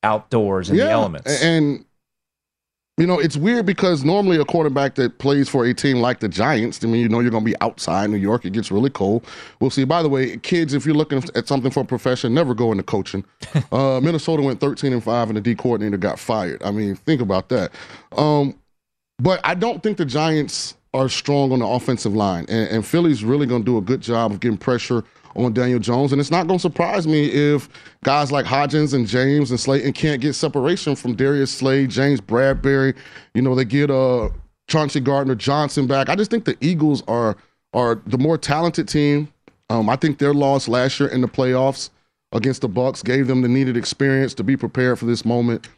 [0.03, 1.43] outdoors in the elements.
[1.43, 1.85] And
[2.99, 6.29] you know, it's weird because normally a quarterback that plays for a team like the
[6.29, 8.45] Giants, I mean, you know, you're going to be outside New York.
[8.45, 9.25] It gets really cold.
[9.61, 9.85] We'll see.
[9.85, 12.85] By the way, kids, if you're looking at something for a profession, never go into
[12.85, 13.25] coaching.
[13.71, 16.63] Uh, Minnesota went 13 and five, and the D coordinator got fired.
[16.63, 17.71] I mean, think about that.
[18.17, 18.55] Um,
[19.19, 23.25] but I don't think the Giants are strong on the offensive line, and, and Philly's
[23.25, 25.05] really going to do a good job of getting pressure
[25.39, 26.13] on Daniel Jones.
[26.13, 27.69] And it's not going to surprise me if
[28.05, 32.97] guys like Hodgins and James and Slayton can't get separation from Darius Slay, James Bradberry.
[33.35, 34.31] You know, they get uh,
[34.69, 36.09] Chauncey Gardner Johnson back.
[36.09, 37.37] I just think the Eagles are
[37.73, 39.29] are the more talented team.
[39.71, 41.91] Um, I think their loss last year in the playoffs
[42.33, 45.69] against the Bucks gave them the needed experience to be prepared for this moment.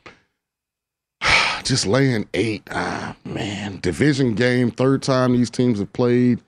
[1.64, 6.40] Just laying eight, ah man, division game, third time these teams have played.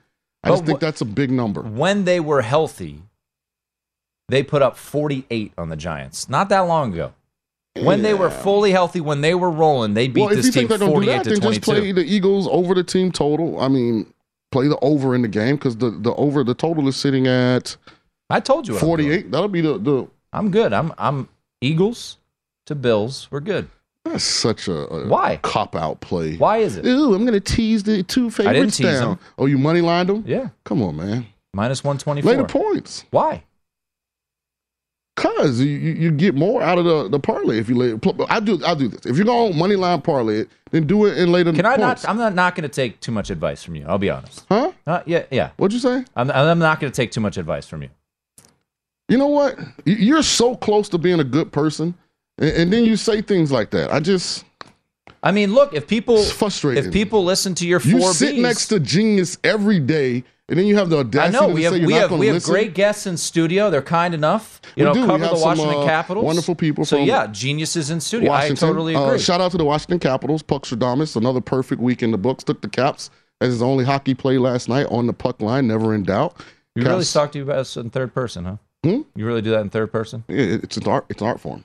[0.43, 1.61] I just But think wh- that's a big number.
[1.61, 3.01] when they were healthy,
[4.29, 7.13] they put up 48 on the Giants not that long ago.
[7.81, 10.51] When they were fully healthy, when they were rolling, they beat well, if this you
[10.51, 12.75] team think they're going to do 48 that, to then just play the Eagles over
[12.75, 13.59] the team total.
[13.59, 14.13] I mean,
[14.51, 17.75] play the over in the game because the, the over the total is sitting at.
[18.29, 19.09] I told you what I'm doing.
[19.09, 19.31] 48.
[19.31, 20.07] That'll be the the.
[20.31, 20.71] I'm good.
[20.71, 21.29] I'm I'm
[21.61, 22.17] Eagles
[22.67, 23.27] to Bills.
[23.31, 23.69] We're good.
[24.05, 25.37] That's such a, a Why?
[25.37, 26.35] cop out play.
[26.35, 26.85] Why is it?
[26.85, 29.09] Ooh, I'm going to tease the two favorites tease down.
[29.11, 29.19] them.
[29.37, 30.23] Oh, you money lined them?
[30.27, 30.49] Yeah.
[30.65, 31.25] Come on, man.
[31.53, 32.29] Minus 124.
[32.31, 33.05] Lay the points.
[33.11, 33.43] Why?
[35.15, 37.93] Cause you, you get more out of the, the parlay if you lay.
[38.29, 39.05] I do I do this.
[39.05, 41.77] If you're gonna money line parlay it, then do it and lay the Can I
[41.77, 42.03] points.
[42.03, 42.09] not?
[42.09, 43.85] I'm not, not going to take too much advice from you.
[43.87, 44.43] I'll be honest.
[44.49, 44.71] Huh?
[44.87, 45.51] Uh, yeah, yeah.
[45.57, 46.03] What'd you say?
[46.15, 47.89] I'm, I'm not going to take too much advice from you.
[49.07, 49.55] You know what?
[49.85, 51.93] You're so close to being a good person,
[52.37, 53.91] and, and then you say things like that.
[53.91, 54.45] I just
[55.21, 56.85] I mean, look, if people It's frustrating.
[56.85, 60.59] if people listen to your you four sit Bs, next to genius every day, and
[60.59, 62.53] then you have the I audacity know to we have we have we have listen.
[62.53, 63.69] great guests in studio.
[63.69, 65.05] They're kind enough, you We know, do.
[65.05, 66.25] Cover the some, Washington uh, Capitals.
[66.25, 68.29] wonderful people So yeah, geniuses in studio.
[68.29, 68.67] Washington.
[68.67, 69.19] I totally Uh, agree.
[69.19, 70.43] shout out to the Washington Capitals.
[70.43, 72.43] Puck Stradamus, another perfect week in the books.
[72.43, 75.93] Took the Caps as his only hockey play last night on the puck line, never
[75.95, 76.35] in doubt.
[76.75, 78.57] you really Caps- talk to you about us in third person, huh?
[78.83, 79.01] Hmm?
[79.15, 80.25] You really do that in third person?
[80.27, 81.05] Yeah, it's an art.
[81.09, 81.63] It's an art form.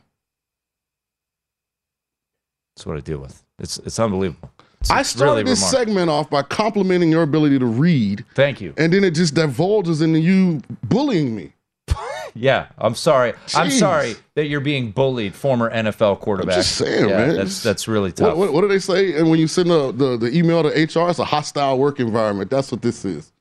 [2.78, 3.42] That's what I deal with.
[3.58, 4.52] It's it's unbelievable.
[4.80, 8.72] It's I started really this segment off by complimenting your ability to read, Thank you.
[8.78, 11.52] and then it just divulges into you bullying me.
[12.34, 13.32] Yeah, I'm sorry.
[13.56, 16.54] I'm sorry that you're being bullied, former NFL quarterback.
[16.54, 17.36] I'm just saying, yeah, man.
[17.36, 18.36] That's that's really tough.
[18.36, 19.18] What, what, what do they say?
[19.18, 22.48] And when you send the, the, the email to HR, it's a hostile work environment.
[22.48, 23.32] That's what this is.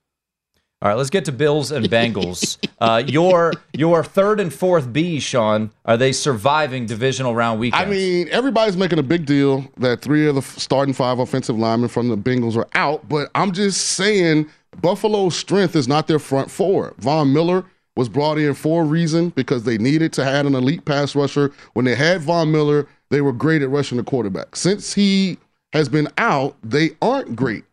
[0.79, 2.59] All right, let's get to Bills and Bengals.
[2.79, 7.87] uh, your your third and fourth B, Sean, are they surviving divisional round weekends?
[7.87, 11.89] I mean, everybody's making a big deal that three of the starting five offensive linemen
[11.89, 16.51] from the Bengals are out, but I'm just saying Buffalo's strength is not their front
[16.51, 16.93] four.
[16.99, 17.65] Von Miller
[17.95, 21.51] was brought in for a reason because they needed to have an elite pass rusher.
[21.73, 24.55] When they had Von Miller, they were great at rushing the quarterback.
[24.55, 25.39] Since he
[25.73, 27.63] has been out, they aren't great.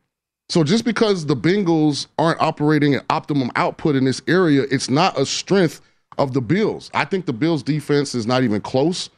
[0.55, 5.19] So just because the Bengals aren't operating at optimum output in this area, it's not
[5.19, 5.81] a strength
[6.17, 6.93] of the Bills.
[6.95, 9.11] I think the Bills defense is not even close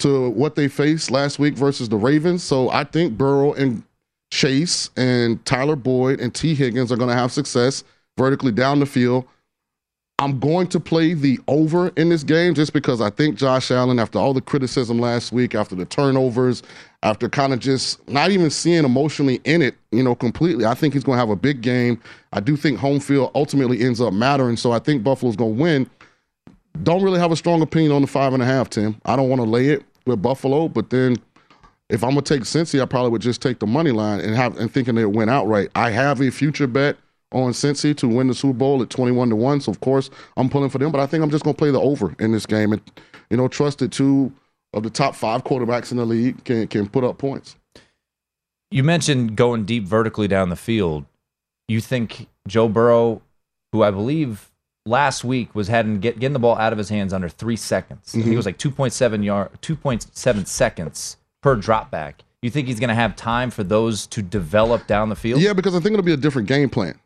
[0.00, 2.42] to what they faced last week versus the Ravens.
[2.42, 3.82] So I think Burrow and
[4.30, 7.82] Chase and Tyler Boyd and Tee Higgins are going to have success
[8.18, 9.24] vertically down the field.
[10.20, 13.98] I'm going to play the over in this game just because I think Josh Allen,
[13.98, 16.62] after all the criticism last week, after the turnovers,
[17.02, 20.92] after kind of just not even seeing emotionally in it, you know, completely, I think
[20.92, 21.98] he's going to have a big game.
[22.34, 24.58] I do think home field ultimately ends up mattering.
[24.58, 25.90] So I think Buffalo's going to win.
[26.82, 29.00] Don't really have a strong opinion on the five and a half, Tim.
[29.06, 31.16] I don't want to lay it with Buffalo, but then
[31.88, 34.56] if I'm gonna take Cincy, I probably would just take the money line and have
[34.58, 35.70] and thinking it went outright.
[35.74, 36.96] I have a future bet
[37.32, 39.60] on Cincy to win the Super Bowl at 21 to 1.
[39.60, 41.80] So of course I'm pulling for them, but I think I'm just gonna play the
[41.80, 42.82] over in this game and
[43.30, 44.32] you know, trust that two
[44.74, 47.56] of the top five quarterbacks in the league can can put up points.
[48.70, 51.04] You mentioned going deep vertically down the field.
[51.68, 53.22] You think Joe Burrow,
[53.72, 54.50] who I believe
[54.86, 58.12] last week was having get, getting the ball out of his hands under three seconds.
[58.12, 58.32] Mm-hmm.
[58.32, 62.22] It was like 2.7 yard, 2.7 seconds per drop back.
[62.42, 65.42] You think he's going to have time for those to develop down the field?
[65.42, 66.98] Yeah, because I think it'll be a different game plan.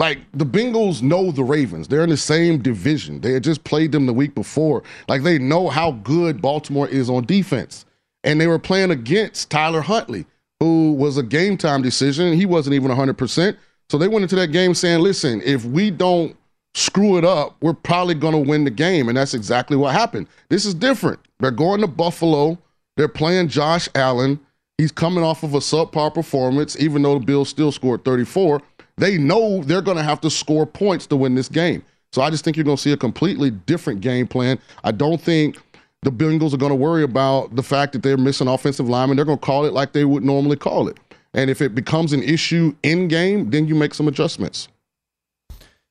[0.00, 1.86] Like the Bengals know the Ravens.
[1.86, 3.20] They're in the same division.
[3.20, 4.82] They had just played them the week before.
[5.08, 7.84] Like they know how good Baltimore is on defense.
[8.24, 10.24] And they were playing against Tyler Huntley,
[10.58, 12.32] who was a game time decision.
[12.32, 13.58] He wasn't even 100%.
[13.90, 16.34] So they went into that game saying, listen, if we don't
[16.72, 19.08] screw it up, we're probably going to win the game.
[19.08, 20.28] And that's exactly what happened.
[20.48, 21.20] This is different.
[21.40, 22.56] They're going to Buffalo.
[22.96, 24.40] They're playing Josh Allen.
[24.78, 28.62] He's coming off of a subpar performance, even though the Bills still scored 34.
[28.96, 31.82] They know they're going to have to score points to win this game.
[32.12, 34.58] So I just think you're going to see a completely different game plan.
[34.82, 35.58] I don't think
[36.02, 39.16] the Bengals are going to worry about the fact that they're missing offensive linemen.
[39.16, 40.98] They're going to call it like they would normally call it.
[41.34, 44.68] And if it becomes an issue in game, then you make some adjustments.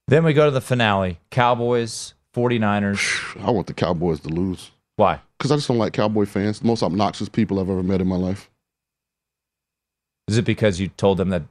[0.07, 3.41] Then we go to the finale Cowboys, 49ers.
[3.45, 4.71] I want the Cowboys to lose.
[4.97, 5.21] Why?
[5.37, 6.59] Because I just don't like Cowboy fans.
[6.59, 8.49] The most obnoxious people I've ever met in my life.
[10.27, 11.43] Is it because you told them that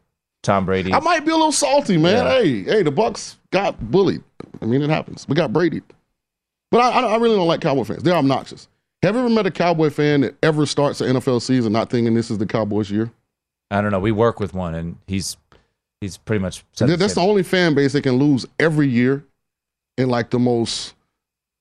[0.42, 0.92] Tom Brady?
[0.92, 2.24] I might be a little salty, man.
[2.24, 2.32] Yeah.
[2.32, 4.22] Hey, hey, the Bucks got bullied.
[4.60, 5.26] I mean, it happens.
[5.28, 5.82] We got Brady.
[6.70, 8.02] But I, I really don't like Cowboy fans.
[8.02, 8.68] They're obnoxious.
[9.02, 12.14] Have you ever met a Cowboy fan that ever starts an NFL season not thinking
[12.14, 13.10] this is the Cowboys' year?
[13.70, 14.00] I don't know.
[14.00, 15.36] We work with one, and he's
[16.00, 16.64] he's pretty much.
[16.76, 19.24] That's the only fan base that can lose every year
[19.96, 20.94] in like the most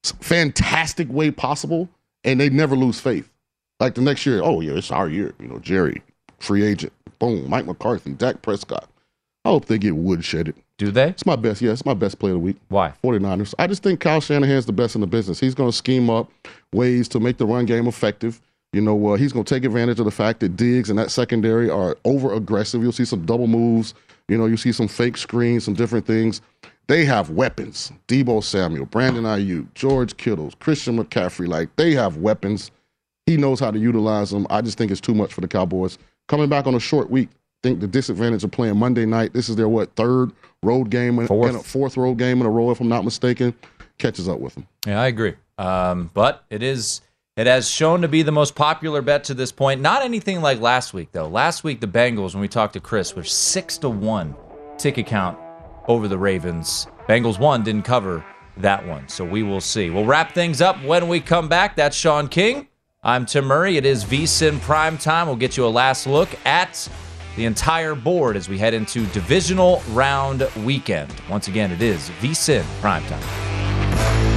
[0.04, 1.90] fantastic way possible,
[2.24, 3.30] and they never lose faith.
[3.80, 5.34] Like the next year, oh yeah, it's our year.
[5.40, 6.02] You know, Jerry,
[6.40, 8.90] free agent, boom, Mike McCarthy, Dak Prescott.
[9.46, 10.56] I hope they get woodshedded.
[10.78, 11.10] Do they?
[11.10, 11.62] It's my best.
[11.62, 12.58] Yeah, it's my best play of the week.
[12.70, 12.94] Why?
[13.04, 13.56] 49ers.
[13.58, 15.40] I just think Kyle Shanahan's the best in the business.
[15.40, 16.30] He's going to scheme up
[16.74, 18.42] ways to make the run game effective.
[18.74, 21.10] You know, uh, he's going to take advantage of the fact that Diggs and that
[21.10, 22.84] secondary are over aggressive.
[22.84, 23.94] You'll see some double moves.
[24.28, 26.42] You know, you see some fake screens, some different things.
[26.88, 27.92] They have weapons.
[28.08, 31.48] Deebo Samuel, Brandon Aiyuk, George Kittles, Christian McCaffrey.
[31.48, 32.72] Like, they have weapons.
[33.26, 34.46] He knows how to utilize them.
[34.50, 35.98] I just think it's too much for the Cowboys.
[36.28, 37.30] Coming back on a short week,
[37.64, 39.34] think the disadvantage of playing Monday night.
[39.34, 40.32] This is their, what, third
[40.64, 43.54] road game, fourth, a fourth road game in a row, if I'm not mistaken,
[43.98, 44.68] catches up with them.
[44.86, 45.36] Yeah, I agree.
[45.58, 47.02] Um, but it is
[47.38, 49.80] it has shown to be the most popular bet to this point.
[49.80, 51.28] Not anything like last week, though.
[51.28, 54.36] Last week, the Bengals, when we talked to Chris, were six to one
[54.78, 55.38] ticket count
[55.88, 56.88] over the Ravens.
[57.08, 58.26] Bengals one didn't cover
[58.58, 59.92] that one, so we will see.
[59.92, 61.76] We'll wrap things up when we come back.
[61.76, 62.68] That's Sean King.
[63.08, 63.78] I'm Tim Murray.
[63.78, 65.28] It is VSIN Prime Time.
[65.28, 66.90] We'll get you a last look at
[67.38, 71.16] the entire board as we head into divisional round weekend.
[71.30, 74.37] Once again, it is VSIN Prime Time.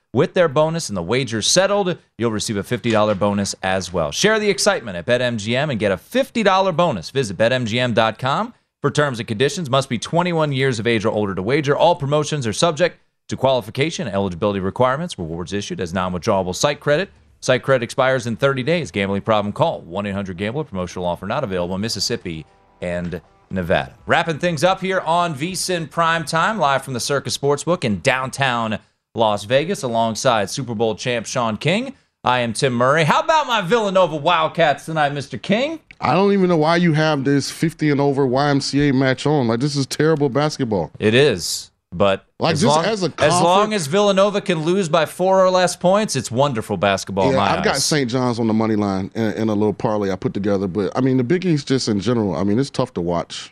[0.13, 4.11] with their bonus and the wager settled, you'll receive a $50 bonus as well.
[4.11, 7.09] Share the excitement at BetMGM and get a $50 bonus.
[7.11, 9.69] Visit betmgm.com for terms and conditions.
[9.69, 11.75] Must be 21 years of age or older to wager.
[11.75, 12.99] All promotions are subject
[13.29, 15.17] to qualification and eligibility requirements.
[15.17, 17.09] Rewards issued as non-withdrawable site credit.
[17.39, 18.91] Site credit expires in 30 days.
[18.91, 19.53] Gambling problem?
[19.53, 20.65] Call 1-800-GAMBLER.
[20.65, 22.45] Promotional offer not available in Mississippi
[22.81, 23.95] and Nevada.
[24.05, 28.79] Wrapping things up here on VSIN Prime Time, live from the Circus Sportsbook in downtown
[29.13, 31.93] Las Vegas, alongside Super Bowl champ Sean King.
[32.23, 33.03] I am Tim Murray.
[33.03, 35.41] How about my Villanova Wildcats tonight, Mr.
[35.41, 35.79] King?
[35.99, 39.47] I don't even know why you have this 50 and over YMCA match on.
[39.47, 40.91] Like this is terrible basketball.
[40.99, 41.71] It is.
[41.93, 45.49] But Like, as, just long, as as long as Villanova can lose by four or
[45.49, 47.33] less points, it's wonderful basketball.
[47.33, 47.75] yeah, I've got.
[47.77, 48.09] St.
[48.09, 50.67] John's on the money line in, in a little parlay I put together.
[50.67, 52.33] But I mean, the Big East just in general.
[52.33, 53.51] I mean, it's tough to watch.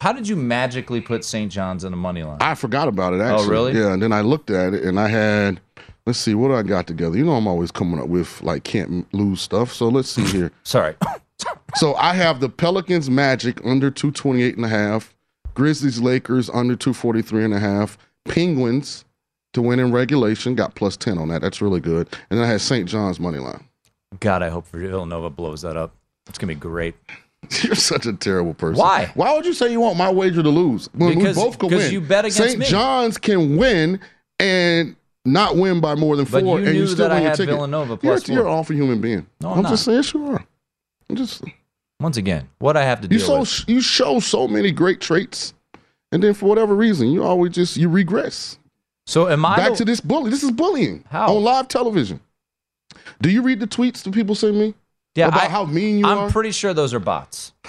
[0.00, 1.52] How did you magically put St.
[1.52, 2.38] John's in the money line?
[2.40, 3.46] I forgot about it oh, actually.
[3.46, 3.78] Oh, really?
[3.78, 5.60] Yeah, and then I looked at it and I had.
[6.06, 7.16] Let's see what I got together.
[7.16, 9.72] You know, I'm always coming up with like can't lose stuff.
[9.72, 10.50] So let's see here.
[10.62, 10.96] Sorry.
[11.76, 15.14] so I have the Pelicans Magic under 228 and a half,
[15.54, 19.04] Grizzlies Lakers under 243 and a half, Penguins
[19.52, 21.42] to win in regulation, got plus 10 on that.
[21.42, 22.08] That's really good.
[22.30, 22.88] And then I had St.
[22.88, 23.68] John's money line.
[24.20, 25.94] God, I hope Villanova blows that up.
[26.26, 26.94] It's gonna be great.
[27.62, 28.78] You're such a terrible person.
[28.80, 29.10] Why?
[29.14, 31.84] Why would you say you want my wager to lose when Because- we both because
[31.84, 31.92] win?
[31.92, 32.58] you bet against St.
[32.58, 32.66] me.
[32.66, 33.98] John's can win
[34.38, 37.36] and not win by more than four, you and you still that I win your
[37.36, 37.54] ticket.
[37.54, 39.26] Villanova you're, plus you're an awful human being.
[39.40, 39.92] No, I'm just not.
[39.92, 40.44] saying, sure.
[41.08, 41.42] I'm just
[42.00, 43.64] Once again, what I have to you deal so with.
[43.68, 45.52] you show so many great traits,
[46.12, 48.58] and then for whatever reason, you always just you regress.
[49.06, 50.30] So am I back the- to this bully?
[50.30, 51.34] This is bullying How?
[51.34, 52.20] on live television.
[53.20, 54.74] Do you read the tweets that people send me?
[55.14, 56.30] Yeah, about I- how mean you I'm are.
[56.30, 57.52] pretty sure those are bots.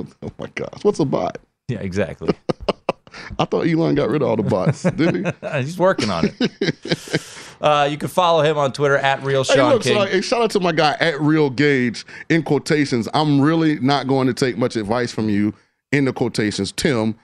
[0.00, 1.38] oh my gosh, what's a bot?
[1.68, 2.34] Yeah, exactly.
[3.38, 5.48] I thought Elon got rid of all the bots, didn't he?
[5.62, 7.22] He's working on it.
[7.60, 9.98] Uh, you can follow him on Twitter at Real Hey, Sean look, so King.
[9.98, 13.08] like, hey, shout out to my guy at Real Gauge in quotations.
[13.14, 15.54] I'm really not going to take much advice from you
[15.92, 16.72] in the quotations.
[16.72, 17.14] Tim,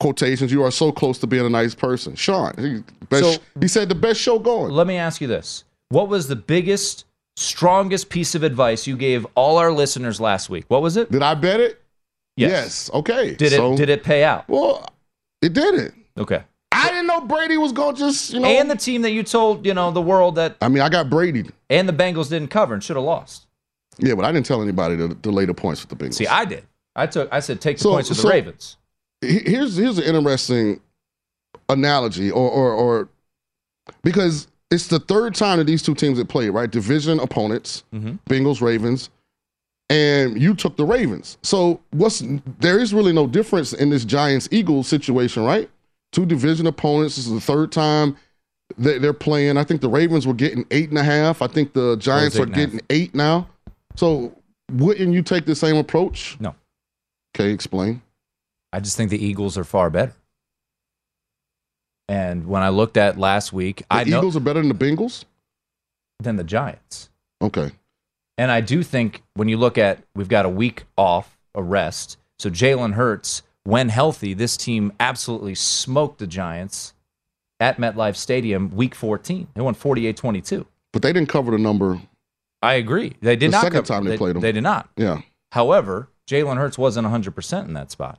[0.00, 2.14] quotations, you are so close to being a nice person.
[2.14, 4.70] Sean, he, best, So- he said the best show going.
[4.72, 7.04] Let me ask you this: What was the biggest,
[7.36, 10.64] strongest piece of advice you gave all our listeners last week?
[10.68, 11.10] What was it?
[11.10, 11.80] Did I bet it?
[12.36, 12.90] Yes.
[12.92, 13.34] Okay.
[13.34, 14.48] Did so- it did it pay out?
[14.48, 14.86] Well,
[15.40, 15.94] it didn't.
[16.18, 16.42] Okay.
[16.74, 18.48] I didn't know Brady was going to just, you know.
[18.48, 21.10] And the team that you told, you know, the world that I mean, I got
[21.10, 21.44] Brady.
[21.68, 23.46] and the Bengals didn't cover and should have lost.
[23.98, 26.14] Yeah, but I didn't tell anybody to, to lay the points with the Bengals.
[26.14, 26.64] See, I did.
[26.96, 28.76] I took I said take the So- points with the Ravens.
[29.20, 30.80] Here's here's an interesting
[31.68, 33.08] analogy, or or, or
[34.02, 36.70] because it's the third time that these two teams have played, right?
[36.70, 38.18] Division opponents, Mhm.
[38.28, 39.10] Bengals, Ravens,
[39.90, 41.36] and you took the Ravens.
[41.42, 42.22] So what's
[42.60, 45.68] there is really no difference in this Giants Eagles situation, right?
[46.12, 47.16] Two division opponents.
[47.16, 48.16] This is the third time
[48.78, 49.56] that they're playing.
[49.58, 51.42] I think the Ravens were getting eight and a half.
[51.42, 53.48] I think the Giants are getting eight now.
[53.96, 54.32] So
[54.72, 56.36] wouldn't you take the same approach?
[56.40, 56.54] No.
[57.36, 58.00] Okay, explain.
[58.72, 60.14] I just think the Eagles are far better.
[62.08, 64.74] And when I looked at last week, The I know Eagles are better than the
[64.74, 65.24] Bengals.
[66.20, 67.08] than the Giants.
[67.40, 67.70] Okay.
[68.38, 72.16] And I do think when you look at we've got a week off, a rest.
[72.38, 76.94] So Jalen Hurts, when healthy, this team absolutely smoked the Giants
[77.60, 79.48] at MetLife Stadium week 14.
[79.54, 80.66] They won 48-22.
[80.92, 82.00] But they didn't cover the number.
[82.62, 83.14] I agree.
[83.20, 84.42] They did The not second cover- time they played 'em.
[84.42, 84.88] They did not.
[84.96, 85.20] Yeah.
[85.52, 88.18] However, Jalen Hurts wasn't 100% in that spot.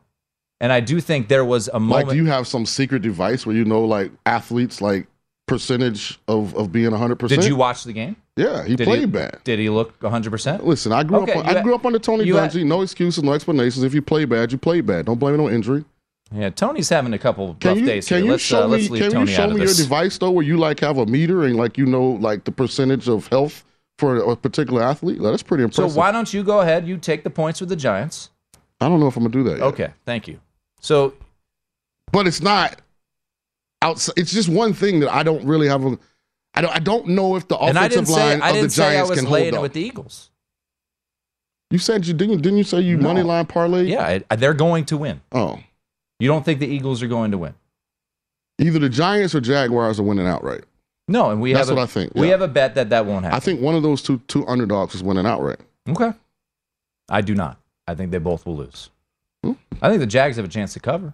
[0.63, 3.45] And I do think there was a moment Like, do you have some secret device
[3.45, 5.07] where you know, like athletes, like
[5.45, 7.41] percentage of of being hundred percent?
[7.41, 8.15] Did you watch the game?
[8.37, 9.39] Yeah, he Did played bad.
[9.43, 10.63] Did he look 100%?
[10.63, 11.45] Listen, I grew Okay, up.
[11.45, 13.83] I grew up under Tony you had- no excuses, no explanations.
[13.83, 15.05] If you play bad, you play bad.
[15.05, 15.83] Don't blame it on injury.
[16.33, 18.25] Yeah, Tony's having a couple Can rough you days can here.
[18.25, 18.87] you Let's, show uh, me?
[18.87, 21.57] Can Tony you show me your device though, where you like have a meter and
[21.57, 23.65] like you know like the percentage of health
[23.99, 25.21] for a particular athlete?
[25.21, 25.91] That's pretty impressive.
[25.91, 26.87] So why don't you go ahead?
[26.87, 28.29] You take the points with the Giants.
[28.79, 29.57] I don't know if I'm gonna do that.
[29.59, 29.61] Yet.
[29.65, 30.39] Okay, thank you.
[30.83, 31.13] So,
[32.11, 32.79] but it's not
[33.81, 34.13] outside.
[34.17, 35.97] It's just one thing that I don't really have a.
[36.53, 36.75] I don't.
[36.75, 39.53] I don't know if the offensive say line I of the say Giants can hold
[39.55, 39.61] up.
[39.61, 40.29] with the Eagles.
[41.71, 42.41] You said you didn't.
[42.41, 43.07] Didn't you say you No.
[43.07, 43.85] money line parlay?
[43.85, 45.21] Yeah, they're going to win.
[45.31, 45.59] Oh,
[46.19, 47.55] You don't think the Eagles are going to win?
[48.59, 50.63] either the Giants or Jaguars are winning outright.
[51.07, 53.05] No, and we That's have a, what I think, We have a bet that that
[53.07, 53.35] won't happen.
[53.35, 55.59] I think one of those two two underdogs is winning outright.
[55.89, 56.13] Okay.
[57.09, 57.57] I do not.
[57.87, 58.89] I think they both will lose.
[59.43, 61.13] I think the Jags have a chance to cover.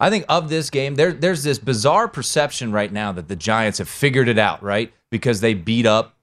[0.00, 3.78] I think of this game, there, there's this bizarre perception right now that the Giants
[3.78, 4.92] have figured it out, right?
[5.10, 6.14] Because they beat up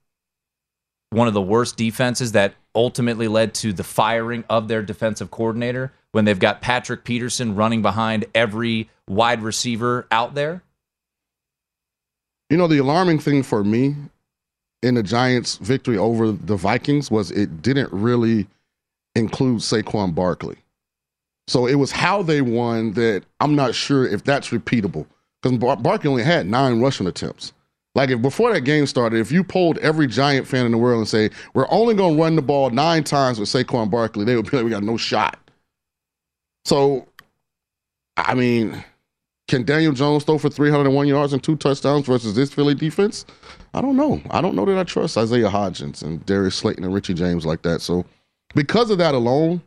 [1.10, 5.92] one of the worst defenses that ultimately led to the firing of their defensive coordinator
[6.12, 10.62] when they've got Patrick Peterson running behind every wide receiver out there.
[12.50, 13.96] You know, the alarming thing for me
[14.84, 18.48] in the Giants' victory over the Vikings was it didn't really
[19.16, 20.58] include Saquon Barkley.
[21.48, 25.06] So it was how they won that I'm not sure if that's repeatable
[25.42, 27.54] because Bar- Barkley only had nine rushing attempts.
[27.94, 31.00] Like if before that game started, if you polled every Giant fan in the world
[31.00, 34.36] and say we're only going to run the ball nine times with Saquon Barkley, they
[34.36, 35.40] would be like, we got no shot.
[36.66, 37.08] So,
[38.18, 38.84] I mean,
[39.48, 43.26] can Daniel Jones throw for 301 yards and two touchdowns versus this Philly defense?
[43.74, 44.22] I don't know.
[44.32, 47.62] I don't know that I trust Isaiah Hodgins and Darius Slayton and Richie James like
[47.62, 47.82] that.
[47.82, 48.04] So,
[48.56, 49.62] because of that alone,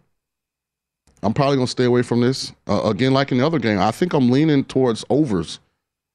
[1.22, 2.52] I'm probably going to stay away from this.
[2.68, 5.58] Uh, again, like in the other game, I think I'm leaning towards overs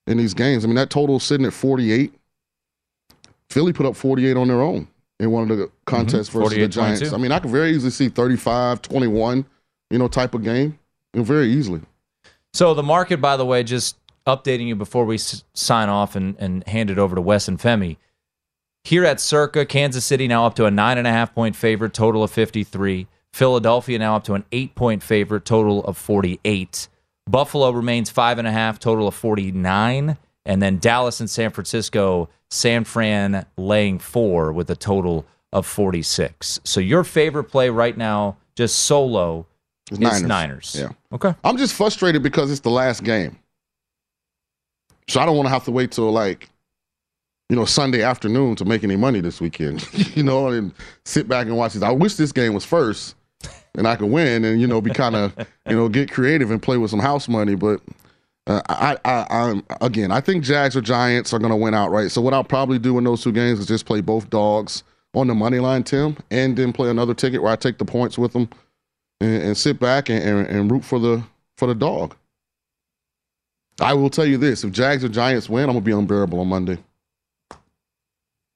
[0.08, 0.64] in these games.
[0.64, 2.14] I mean, that total is sitting at 48.
[3.50, 4.88] Philly put up 48 on their own
[5.20, 6.70] in one of the contests versus the 48-22.
[6.72, 7.14] Giants.
[7.14, 9.46] I mean, I could very easily see 35, 21,
[9.92, 10.80] you know, type of game.
[11.14, 11.82] You know, very easily.
[12.54, 16.36] So the market, by the way, just updating you before we s- sign off and,
[16.40, 17.98] and hand it over to Wes and Femi.
[18.84, 21.94] Here at Circa, Kansas City now up to a nine and a half point favorite,
[21.94, 23.08] total of 53.
[23.34, 26.88] Philadelphia now up to an eight point favorite, total of 48.
[27.28, 30.18] Buffalo remains five and a half, total of 49.
[30.46, 36.60] And then Dallas and San Francisco, San Fran laying four with a total of 46.
[36.64, 39.48] So your favorite play right now, just solo,
[39.90, 40.76] It's is Niners.
[40.78, 40.90] Yeah.
[41.12, 41.34] Okay.
[41.44, 43.40] I'm just frustrated because it's the last game.
[45.08, 46.50] So I don't want to have to wait till like,
[47.50, 49.88] you know, Sunday afternoon to make any money this weekend.
[50.16, 50.72] you know, and
[51.04, 51.82] sit back and watch this.
[51.82, 53.16] I wish this game was first
[53.76, 55.36] and I could win and, you know, be kind of,
[55.70, 57.56] you know, get creative and play with some house money.
[57.56, 57.82] But
[58.48, 62.12] uh, I, I, I'm again, I think Jags or Giants are going to win outright.
[62.12, 65.28] So what I'll probably do in those two games is just play both dogs on
[65.28, 68.34] the money line, Tim, and then play another ticket where I take the points with
[68.34, 68.50] them
[69.22, 71.24] and, and sit back and, and, and root for the
[71.58, 72.16] for the dog.
[73.80, 76.48] I will tell you this: if Jags or Giants win, I'm gonna be unbearable on
[76.48, 76.78] Monday.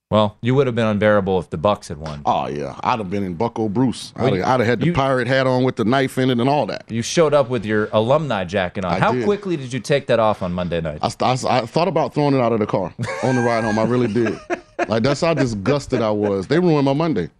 [0.09, 2.21] Well, you would have been unbearable if the Bucks had won.
[2.25, 4.13] Oh yeah, I'd have been in Bucco Bruce.
[4.15, 6.39] I'd, have, I'd have had the you- pirate hat on with the knife in it
[6.39, 6.85] and all that.
[6.89, 8.93] You showed up with your alumni jacket on.
[8.93, 9.25] I How did.
[9.25, 10.99] quickly did you take that off on Monday night?
[11.01, 12.93] I, I, I thought about throwing it out of the car
[13.23, 13.77] on the ride home.
[13.77, 14.37] I really did.
[14.87, 16.45] Like that's how disgusted I was.
[16.47, 17.31] They ruined my Monday.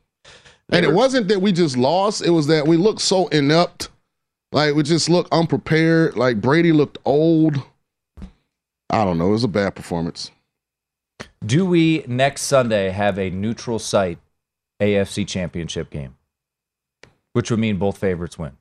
[0.72, 3.90] And it wasn't that we just lost; it was that we looked so inept
[4.52, 6.18] Like we just looked unprepared.
[6.18, 7.62] Like Brady looked old.
[8.90, 9.28] I don't know.
[9.28, 10.32] It was a bad performance.
[11.46, 14.20] Do we next Sunday have a neutral site
[14.82, 16.16] AFC championship game?
[17.34, 18.54] Which would mean both favorites win.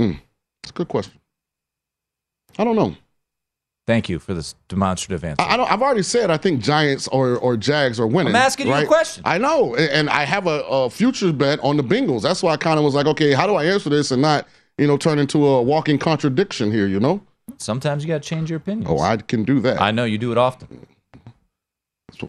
[0.00, 0.20] Mm,
[0.62, 1.20] it's a good question.
[2.58, 2.96] I don't know.
[3.86, 5.40] Thank you for this demonstrative answer.
[5.40, 5.56] I.
[5.56, 8.34] I've already said I think Giants or, or Jags are winning.
[8.34, 9.22] I'm asking you a question.
[9.24, 12.22] I know, and I have a, a future bet on the Bengals.
[12.22, 14.46] That's why I kind of was like, okay, how do I answer this and not,
[14.76, 16.86] you know, turn into a walking contradiction here?
[16.86, 17.22] You know?
[17.56, 18.86] Sometimes you got to change your opinion.
[18.88, 19.80] Oh, I can do that.
[19.80, 20.86] I know you do it often.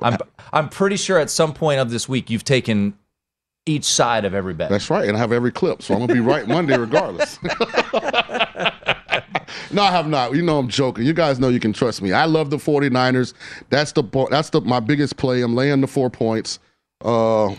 [0.01, 0.17] I'm,
[0.51, 2.97] I'm pretty sure at some point of this week you've taken
[3.65, 4.69] each side of every bet.
[4.69, 7.39] That's right, and I have every clip, so I'm gonna be right Monday regardless.
[9.71, 10.35] no, I have not.
[10.35, 11.05] You know I'm joking.
[11.05, 12.11] You guys know you can trust me.
[12.11, 13.33] I love the 49ers.
[13.69, 15.41] That's the that's the my biggest play.
[15.41, 16.59] I'm laying the four points.
[17.01, 17.55] Uh,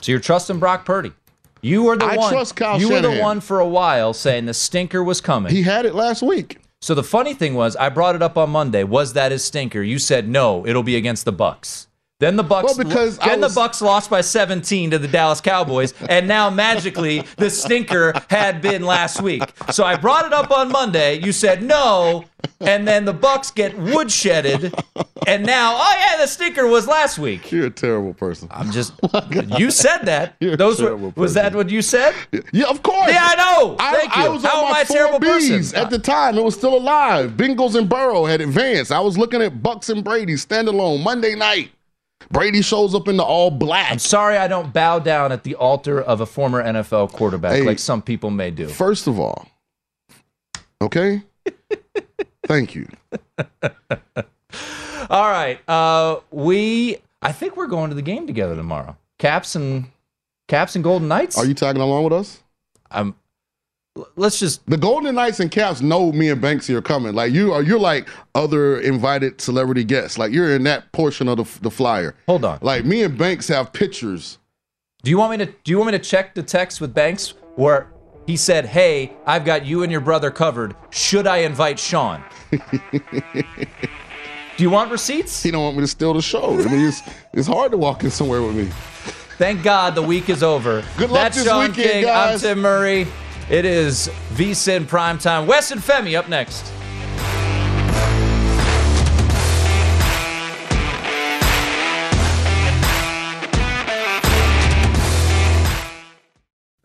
[0.00, 1.12] so you're trusting Brock Purdy.
[1.62, 2.32] You were the I one.
[2.32, 5.52] trust Kyle you were the one for a while saying the stinker was coming.
[5.52, 6.58] he had it last week.
[6.82, 8.84] So the funny thing was, I brought it up on Monday.
[8.84, 9.82] Was that his stinker?
[9.82, 10.66] You said no.
[10.66, 11.88] It'll be against the Bucks.
[12.20, 12.76] Then the Bucks.
[12.76, 16.48] Well, because then was- the Bucks lost by 17 to the Dallas Cowboys, and now
[16.50, 19.42] magically the stinker had been last week.
[19.72, 21.18] So I brought it up on Monday.
[21.18, 22.24] You said no,
[22.60, 24.72] and then the Bucks get woodshedded,
[25.26, 27.50] and now oh yeah, the stinker was last week.
[27.50, 28.48] You're a terrible person.
[28.50, 28.92] I'm just.
[29.58, 30.36] You said that.
[30.40, 32.14] You're Those were, terrible was that what you said?
[32.52, 33.10] Yeah, of course.
[33.10, 33.76] Yeah, I know.
[33.80, 34.22] I, Thank you.
[34.24, 35.76] I was How on am my I a terrible Bs person?
[35.78, 36.36] at the time.
[36.36, 37.30] It was still alive.
[37.32, 38.92] Bengals and Burrow had advanced.
[38.92, 41.70] I was looking at Bucks and Brady standalone Monday night.
[42.30, 43.90] Brady shows up in the all black.
[43.90, 47.62] I'm sorry I don't bow down at the altar of a former NFL quarterback Hey,
[47.62, 48.68] like some people may do.
[48.68, 49.48] First of all,
[50.80, 51.22] okay.
[52.46, 52.88] Thank you.
[55.08, 55.58] All right.
[55.68, 58.96] Uh, we I think we're going to the game together tomorrow.
[59.18, 59.86] Caps and
[60.48, 61.38] Caps and Golden Knights.
[61.38, 62.42] Are you tagging along with us?
[62.90, 63.14] I'm
[64.16, 67.14] let's just the Golden Knights and Caps know me and Banksy are coming.
[67.14, 70.18] Like you are, you're like other invited celebrity guests.
[70.18, 72.14] Like you're in that portion of the, the flyer.
[72.26, 72.58] Hold on.
[72.62, 74.38] Like me and Banks have pictures.
[75.02, 77.34] Do you want me to do you want me to check the text with Banks
[77.56, 77.92] where
[78.26, 80.76] he said, "Hey, I've got you and your brother covered.
[80.90, 82.58] Should I invite Sean?" do
[84.58, 85.42] you want receipts?
[85.42, 86.60] He don't want me to steal the show.
[86.60, 88.66] I mean, it's it's hard to walk in somewhere with me.
[89.38, 90.84] Thank God the week is over.
[90.98, 92.04] Good luck That's this Sean weekend, King.
[92.04, 92.44] guys.
[92.44, 93.06] I'm Tim Murray.
[93.50, 95.44] It is VSIN primetime.
[95.44, 96.72] Wes and Femi up next.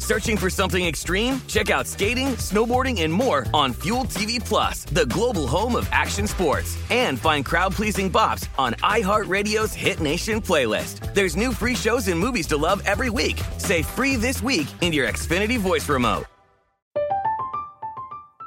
[0.00, 1.40] Searching for something extreme?
[1.46, 6.26] Check out skating, snowboarding, and more on Fuel TV Plus, the global home of action
[6.26, 6.76] sports.
[6.90, 11.14] And find crowd-pleasing bops on iHeartRadio's Hit Nation playlist.
[11.14, 13.40] There's new free shows and movies to love every week.
[13.58, 16.24] Say free this week in your Xfinity voice remote.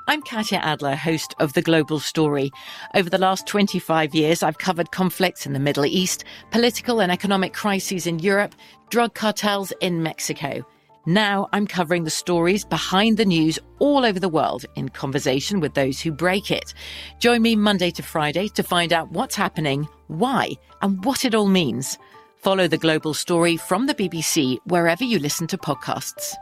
[0.06, 2.52] I'm Katya Adler, host of The Global Story.
[2.94, 7.54] Over the last 25 years, I've covered conflicts in the Middle East, political and economic
[7.54, 8.54] crises in Europe,
[8.90, 10.66] drug cartels in Mexico.
[11.06, 15.74] Now I'm covering the stories behind the news all over the world in conversation with
[15.74, 16.74] those who break it.
[17.20, 20.52] Join me Monday to Friday to find out what's happening, why,
[20.82, 21.98] and what it all means.
[22.38, 26.36] Follow The Global Story from the BBC wherever you listen to podcasts.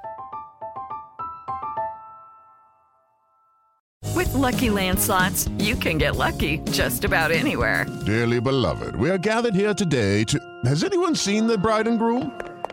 [4.15, 7.87] With Lucky Land slots, you can get lucky just about anywhere.
[8.05, 10.39] Dearly beloved, we are gathered here today to.
[10.65, 12.31] Has anyone seen the bride and groom?